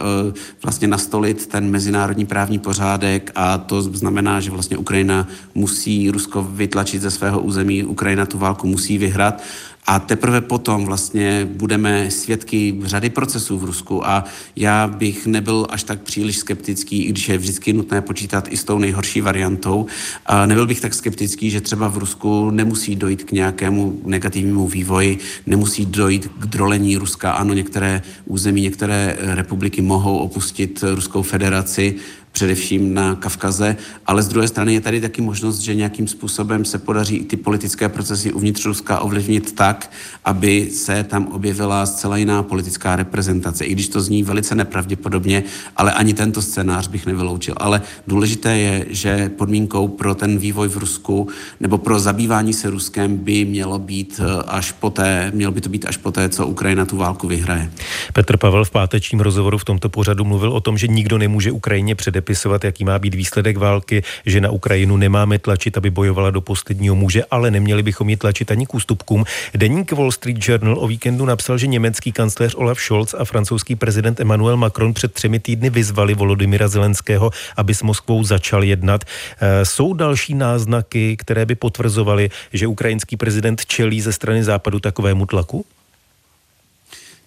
vlastně 0.62 0.88
nastolit 0.88 1.46
ten 1.46 1.70
mezinárodní 1.70 2.26
právní 2.26 2.58
pořádek 2.58 3.32
a 3.34 3.58
to 3.58 3.82
znamená, 3.82 4.40
že 4.40 4.50
vlastně 4.50 4.76
Ukrajina 4.76 5.28
musí 5.54 6.10
Rusko 6.10 6.42
vytlačit 6.42 7.02
ze 7.02 7.10
svého 7.10 7.40
území, 7.40 7.84
Ukrajina 7.84 8.26
tu 8.26 8.38
válku 8.38 8.66
musí 8.66 8.98
vyhrát 8.98 9.42
a 9.86 9.98
teprve 9.98 10.40
potom 10.40 10.84
vlastně 10.84 11.48
budeme 11.52 12.10
svědky 12.10 12.74
řady 12.82 13.10
procesů 13.10 13.58
v 13.58 13.64
Rusku 13.64 14.06
a 14.06 14.24
já 14.56 14.86
bych 14.86 15.26
nebyl 15.26 15.66
až 15.70 15.82
tak 15.82 16.00
příliš 16.00 16.36
skeptický, 16.36 17.04
i 17.04 17.08
když 17.08 17.28
je 17.28 17.38
vždycky 17.38 17.72
nutné 17.72 18.00
počítat 18.00 18.48
i 18.50 18.56
s 18.56 18.64
tou 18.64 18.78
nejhorší 18.78 19.20
variantou. 19.20 19.86
A 20.26 20.46
nebyl 20.46 20.66
bych 20.66 20.80
tak 20.80 20.94
skeptický, 20.94 21.50
že 21.50 21.60
třeba 21.60 21.88
v 21.88 21.98
Rusku 21.98 22.50
nemusí 22.50 22.96
dojít 22.96 23.24
k 23.24 23.32
nějakému 23.32 24.00
negativnímu 24.04 24.68
vývoji, 24.68 25.18
nemusí 25.46 25.86
dojít 25.86 26.30
k 26.38 26.46
drolení 26.46 26.96
Ruska. 26.96 27.32
Ano, 27.32 27.54
některé 27.54 28.02
území, 28.24 28.62
některé 28.62 29.16
republiky 29.20 29.82
mohou 29.82 30.18
opustit 30.18 30.84
Ruskou 30.94 31.22
federaci, 31.22 31.94
především 32.32 32.94
na 32.94 33.14
Kavkaze, 33.14 33.76
ale 34.06 34.22
z 34.22 34.28
druhé 34.28 34.48
strany 34.48 34.74
je 34.74 34.80
tady 34.80 35.00
taky 35.00 35.22
možnost, 35.22 35.58
že 35.58 35.74
nějakým 35.74 36.08
způsobem 36.08 36.64
se 36.64 36.78
podaří 36.78 37.16
i 37.16 37.24
ty 37.24 37.36
politické 37.36 37.88
procesy 37.88 38.32
uvnitř 38.32 38.64
Ruska 38.64 39.00
ovlivnit 39.00 39.54
tak, 39.54 39.90
aby 40.24 40.70
se 40.70 41.04
tam 41.04 41.26
objevila 41.26 41.86
zcela 41.86 42.16
jiná 42.16 42.42
politická 42.42 42.96
reprezentace. 42.96 43.64
I 43.64 43.72
když 43.72 43.88
to 43.88 44.00
zní 44.00 44.22
velice 44.22 44.54
nepravděpodobně, 44.54 45.42
ale 45.76 45.92
ani 45.92 46.14
tento 46.14 46.42
scénář 46.42 46.88
bych 46.88 47.06
nevyloučil. 47.06 47.54
Ale 47.56 47.82
důležité 48.06 48.58
je, 48.58 48.86
že 48.90 49.28
podmínkou 49.28 49.88
pro 49.88 50.14
ten 50.14 50.38
vývoj 50.38 50.68
v 50.68 50.76
Rusku 50.76 51.28
nebo 51.60 51.78
pro 51.78 52.00
zabývání 52.00 52.52
se 52.52 52.70
Ruskem 52.70 53.16
by 53.16 53.44
mělo 53.44 53.78
být 53.78 54.20
eh, 54.20 54.42
až 54.46 54.72
poté, 54.72 55.30
mělo 55.34 55.52
by 55.52 55.60
to 55.60 55.68
být 55.68 55.86
až 55.86 55.96
poté, 55.96 56.28
co 56.28 56.46
Ukrajina 56.46 56.86
tu 56.86 56.96
válku 56.96 57.28
vyhraje. 57.28 57.72
Petr 58.12 58.36
Pavel 58.36 58.64
v 58.64 58.70
pátečním 58.70 59.20
rozhovoru 59.20 59.58
v 59.58 59.64
tomto 59.64 59.88
pořadu 59.88 60.24
mluvil 60.24 60.52
o 60.52 60.60
tom, 60.60 60.78
že 60.78 60.88
nikdo 60.88 61.18
nemůže 61.18 61.52
Ukrajině 61.52 61.94
přede 61.94 62.21
předepisovat, 62.22 62.64
jaký 62.64 62.84
má 62.84 62.98
být 62.98 63.14
výsledek 63.14 63.56
války, 63.56 64.02
že 64.26 64.40
na 64.40 64.50
Ukrajinu 64.50 64.96
nemáme 64.96 65.38
tlačit, 65.38 65.76
aby 65.76 65.90
bojovala 65.90 66.30
do 66.30 66.40
posledního 66.40 66.94
muže, 66.94 67.24
ale 67.30 67.50
neměli 67.50 67.82
bychom 67.82 68.08
ji 68.08 68.16
tlačit 68.16 68.50
ani 68.50 68.66
k 68.66 68.74
ústupkům. 68.74 69.24
Deník 69.54 69.92
Wall 69.92 70.12
Street 70.12 70.38
Journal 70.40 70.78
o 70.78 70.86
víkendu 70.86 71.24
napsal, 71.24 71.58
že 71.58 71.66
německý 71.66 72.12
kancléř 72.12 72.54
Olaf 72.54 72.80
Scholz 72.80 73.14
a 73.14 73.24
francouzský 73.24 73.76
prezident 73.76 74.20
Emmanuel 74.20 74.56
Macron 74.56 74.94
před 74.94 75.12
třemi 75.12 75.38
týdny 75.38 75.70
vyzvali 75.70 76.14
Volodymyra 76.14 76.68
Zelenského, 76.68 77.30
aby 77.56 77.74
s 77.74 77.82
Moskvou 77.82 78.24
začal 78.24 78.64
jednat. 78.64 79.04
E, 79.04 79.64
jsou 79.64 79.94
další 79.94 80.34
náznaky, 80.34 81.16
které 81.16 81.46
by 81.46 81.54
potvrzovaly, 81.54 82.30
že 82.52 82.66
ukrajinský 82.66 83.16
prezident 83.16 83.66
čelí 83.66 84.00
ze 84.00 84.12
strany 84.12 84.44
západu 84.44 84.80
takovému 84.80 85.26
tlaku? 85.26 85.64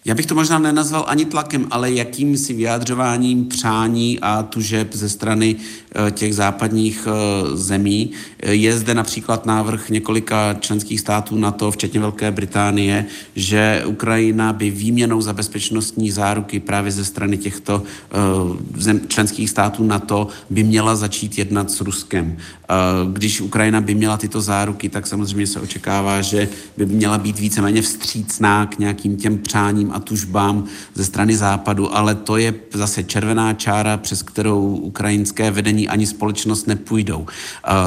Já 0.06 0.14
bych 0.14 0.26
to 0.26 0.34
možná 0.34 0.58
nenazval 0.58 1.04
ani 1.08 1.24
tlakem, 1.24 1.66
ale 1.70 1.92
jakýmsi 1.92 2.52
vyjádřováním 2.52 3.44
přání 3.44 4.20
a 4.20 4.42
tužeb 4.42 4.94
ze 4.94 5.08
strany 5.08 5.56
eh, 5.56 6.10
těch 6.10 6.34
západních 6.34 7.08
eh, 7.10 7.56
zemí. 7.56 8.10
Eh, 8.40 8.54
je 8.54 8.78
zde 8.78 8.94
například 8.94 9.46
návrh 9.46 9.90
několika 9.90 10.54
členských 10.60 11.00
států 11.00 11.38
NATO, 11.38 11.70
včetně 11.70 12.00
Velké 12.00 12.30
Británie, 12.30 13.06
že 13.36 13.82
Ukrajina 13.86 14.52
by 14.52 14.70
výměnou 14.70 15.20
za 15.20 15.32
bezpečnostní 15.32 16.10
záruky 16.10 16.60
právě 16.60 16.92
ze 16.92 17.04
strany 17.04 17.36
těchto 17.36 17.82
členských 19.08 19.50
států 19.50 19.84
NATO 19.84 20.28
by 20.50 20.62
měla 20.62 20.96
začít 20.96 21.38
jednat 21.38 21.70
s 21.70 21.80
Ruskem. 21.80 22.36
Když 23.12 23.40
Ukrajina 23.40 23.80
by 23.80 23.94
měla 23.94 24.16
tyto 24.16 24.40
záruky, 24.40 24.88
tak 24.88 25.06
samozřejmě 25.06 25.46
se 25.46 25.60
očekává, 25.60 26.22
že 26.22 26.48
by 26.76 26.86
měla 26.86 27.18
být 27.18 27.38
víceméně 27.38 27.82
vstřícná 27.82 28.66
k 28.66 28.78
nějakým 28.78 29.16
těm 29.16 29.38
přáním 29.38 29.92
a 29.92 30.00
tužbám 30.00 30.64
ze 30.94 31.04
strany 31.04 31.36
západu, 31.36 31.96
ale 31.96 32.14
to 32.14 32.36
je 32.36 32.54
zase 32.72 33.02
červená 33.02 33.54
čára, 33.54 33.96
přes 33.96 34.22
kterou 34.22 34.76
ukrajinské 34.76 35.50
vedení 35.50 35.88
ani 35.88 36.06
společnost 36.06 36.66
nepůjdou. 36.66 37.18
Uh, 37.20 37.26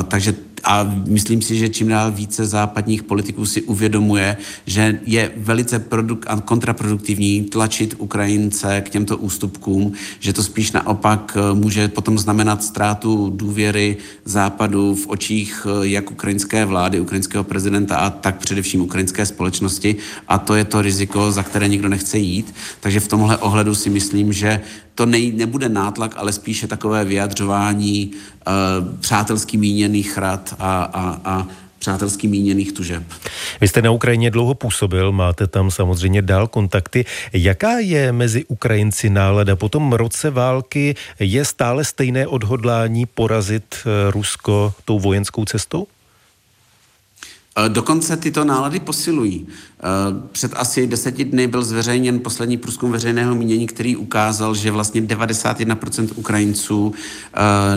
takže 0.07 0.33
a 0.63 0.95
myslím 1.07 1.41
si, 1.41 1.57
že 1.57 1.69
čím 1.69 1.87
dál 1.87 2.11
více 2.11 2.45
západních 2.45 3.03
politiků 3.03 3.45
si 3.45 3.61
uvědomuje, 3.61 4.37
že 4.65 4.99
je 5.05 5.31
velice 5.37 5.79
produk- 5.79 6.25
a 6.27 6.41
kontraproduktivní 6.41 7.43
tlačit 7.43 7.95
Ukrajince 7.97 8.81
k 8.81 8.89
těmto 8.89 9.17
ústupkům, 9.17 9.93
že 10.19 10.33
to 10.33 10.43
spíš 10.43 10.71
naopak 10.71 11.37
eh, 11.37 11.53
může 11.53 11.87
potom 11.87 12.19
znamenat 12.19 12.63
ztrátu 12.63 13.29
důvěry 13.35 13.97
západu 14.25 14.95
v 14.95 15.07
očích 15.07 15.67
eh, 15.69 15.87
jak 15.87 16.11
ukrajinské 16.11 16.65
vlády, 16.65 16.99
ukrajinského 16.99 17.43
prezidenta 17.43 17.95
a 17.97 18.09
tak 18.09 18.37
především 18.37 18.81
ukrajinské 18.81 19.25
společnosti 19.25 19.95
a 20.27 20.37
to 20.37 20.55
je 20.55 20.65
to 20.65 20.81
riziko, 20.81 21.31
za 21.31 21.43
které 21.43 21.67
nikdo 21.67 21.89
nechce 21.89 22.17
jít. 22.17 22.55
Takže 22.79 22.99
v 22.99 23.07
tomhle 23.07 23.37
ohledu 23.37 23.75
si 23.75 23.89
myslím, 23.89 24.33
že 24.33 24.61
to 24.99 25.05
nej, 25.05 25.31
nebude 25.31 25.69
nátlak, 25.69 26.13
ale 26.17 26.31
spíše 26.33 26.67
takové 26.67 27.05
vyjadřování 27.05 28.11
uh, 28.11 28.99
přátelsky 28.99 29.57
míněných 29.57 30.17
rad 30.17 30.55
a, 30.59 30.83
a, 30.83 31.21
a 31.25 31.47
přátelsky 31.79 32.27
míněných 32.27 32.71
tužeb. 32.71 33.03
Vy 33.61 33.67
jste 33.67 33.81
na 33.81 33.91
Ukrajině 33.91 34.31
dlouho 34.31 34.53
působil, 34.53 35.11
máte 35.11 35.47
tam 35.47 35.71
samozřejmě 35.71 36.21
dál 36.21 36.47
kontakty. 36.47 37.05
Jaká 37.33 37.79
je 37.79 38.11
mezi 38.11 38.45
Ukrajinci 38.45 39.09
nálada? 39.09 39.55
Po 39.55 39.69
tom 39.69 39.93
roce 39.93 40.29
války 40.29 40.95
je 41.19 41.45
stále 41.45 41.85
stejné 41.85 42.27
odhodlání 42.27 43.05
porazit 43.05 43.75
eh, 43.79 44.11
Rusko 44.11 44.73
tou 44.85 44.99
vojenskou 44.99 45.45
cestou? 45.45 45.87
Dokonce 47.67 48.17
tyto 48.17 48.45
nálady 48.45 48.79
posilují. 48.79 49.47
Před 50.31 50.51
asi 50.55 50.87
deseti 50.87 51.25
dny 51.25 51.47
byl 51.47 51.63
zveřejněn 51.63 52.19
poslední 52.19 52.57
průzkum 52.57 52.91
veřejného 52.91 53.35
mínění, 53.35 53.67
který 53.67 53.95
ukázal, 53.95 54.55
že 54.55 54.71
vlastně 54.71 55.01
91% 55.01 56.09
Ukrajinců 56.15 56.93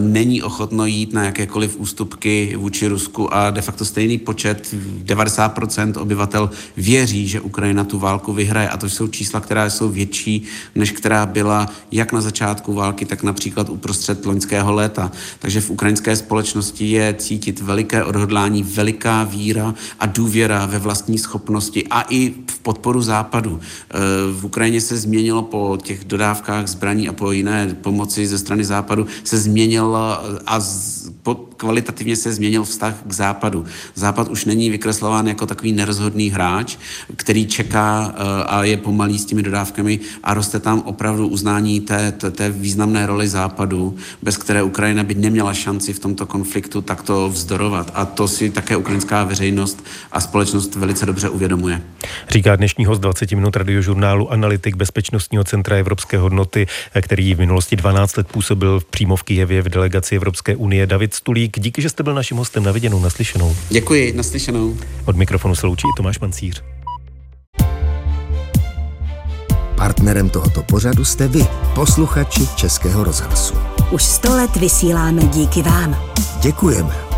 není 0.01 0.43
ochotno 0.43 0.87
jít 0.87 1.13
na 1.13 1.25
jakékoliv 1.25 1.77
ústupky 1.77 2.55
vůči 2.57 2.87
Rusku 2.87 3.35
a 3.35 3.51
de 3.51 3.63
facto 3.63 3.85
stejný 3.85 4.19
počet, 4.19 4.75
90% 5.05 6.01
obyvatel 6.01 6.51
věří, 6.77 7.29
že 7.29 7.41
Ukrajina 7.41 7.85
tu 7.85 7.99
válku 7.99 8.33
vyhraje. 8.33 8.69
A 8.69 8.77
to 8.77 8.89
jsou 8.89 9.09
čísla, 9.09 9.41
která 9.41 9.71
jsou 9.71 9.89
větší, 9.89 10.43
než 10.75 10.93
která 10.93 11.27
byla 11.27 11.69
jak 11.93 12.13
na 12.13 12.21
začátku 12.21 12.73
války, 12.73 13.05
tak 13.05 13.23
například 13.23 13.69
uprostřed 13.69 14.27
loňského 14.27 14.73
léta. 14.73 15.13
Takže 15.39 15.61
v 15.61 15.71
ukrajinské 15.71 16.17
společnosti 16.17 16.91
je 16.91 17.15
cítit 17.19 17.61
veliké 17.61 18.05
odhodlání, 18.05 18.63
veliká 18.63 19.25
víra 19.25 19.62
a 20.01 20.07
důvěra 20.07 20.67
ve 20.67 20.79
vlastní 20.79 21.19
schopnosti 21.19 21.87
a 21.91 22.03
i 22.09 22.35
v 22.51 22.59
podporu 22.59 23.03
západu. 23.03 23.61
E, 23.61 23.99
v 24.33 24.45
Ukrajině 24.45 24.81
se 24.81 24.97
změnilo 24.97 25.43
po 25.43 25.79
těch 25.83 26.05
dodávkách 26.05 26.67
zbraní 26.67 27.09
a 27.09 27.13
po 27.13 27.33
jiné 27.33 27.77
pomoci 27.81 28.27
ze 28.27 28.39
strany 28.39 28.65
západu 28.65 29.07
se 29.25 29.39
změnilo 29.39 30.19
a 30.47 30.61
z, 30.61 31.02
kvalitativně 31.57 32.17
se 32.17 32.33
změnil 32.33 32.65
vztah 32.65 32.95
k 33.07 33.13
západu. 33.13 33.65
Západ 33.95 34.29
už 34.29 34.45
není 34.45 34.71
vykreslován 34.71 35.29
jako 35.29 35.47
takový 35.47 35.73
nerozhodný 35.73 36.31
hráč, 36.31 36.77
který 37.17 37.47
čeká 37.47 38.15
e, 38.15 38.45
a 38.45 38.65
je 38.65 38.77
pomalý 38.77 39.19
s 39.19 39.25
těmi 39.25 39.43
dodávkami 39.43 40.01
a 40.25 40.35
roste 40.35 40.61
tam 40.61 40.81
opravdu 40.81 41.29
uznání 41.29 41.81
té, 41.81 42.13
té, 42.13 42.31
té 42.31 42.51
významné 42.51 43.07
roli 43.07 43.29
západu, 43.29 43.97
bez 44.23 44.37
které 44.37 44.63
Ukrajina 44.63 45.03
by 45.03 45.15
neměla 45.15 45.55
šanci 45.55 45.93
v 45.93 45.99
tomto 45.99 46.27
konfliktu 46.27 46.83
takto 46.83 47.29
vzdorovat. 47.29 47.91
A 47.95 48.05
to 48.05 48.29
si 48.29 48.51
také 48.51 48.77
ukrajinská 48.77 49.25
veřejnost 49.25 49.85
a 50.13 50.21
společnost 50.21 50.77
velice 50.77 51.07
dobře 51.07 51.29
uvědomuje. 51.29 51.83
Říká 52.29 52.57
dnešní 52.57 52.85
host 52.85 53.01
20 53.01 53.33
minut 53.33 53.57
radiožurnálu 53.57 54.33
analytik 54.33 54.77
Bezpečnostního 54.77 55.45
centra 55.45 55.77
Evropské 55.77 56.19
hodnoty, 56.19 56.67
který 57.01 57.35
v 57.35 57.39
minulosti 57.39 57.77
12 57.77 58.17
let 58.17 58.27
působil 58.27 58.81
přímo 58.91 59.17
v 59.17 59.23
Kijevě 59.23 59.63
v 59.63 59.69
delegaci 59.69 60.17
Evropské 60.17 60.57
unie 60.57 60.87
David 60.93 61.15
Stulík. 61.15 61.61
Díky, 61.61 61.83
že 61.83 61.89
jste 61.89 62.03
byl 62.03 62.15
naším 62.15 62.37
hostem 62.37 62.65
na 62.65 62.73
viděnou, 62.73 63.01
naslyšenou. 63.01 63.57
Děkuji, 63.69 64.13
naslyšenou. 64.13 64.77
Od 65.05 65.17
mikrofonu 65.17 65.55
se 65.55 65.67
loučí 65.67 65.87
Tomáš 65.97 66.19
Mancíř. 66.19 66.63
Partnerem 69.77 70.31
tohoto 70.31 70.63
pořadu 70.63 71.05
jste 71.05 71.29
vy, 71.29 71.47
posluchači 71.75 72.47
Českého 72.57 73.05
rozhlasu. 73.05 73.55
Už 73.91 74.03
sto 74.03 74.37
let 74.37 74.57
vysíláme 74.57 75.23
díky 75.25 75.63
vám. 75.63 75.97
Děkujeme. 76.43 77.12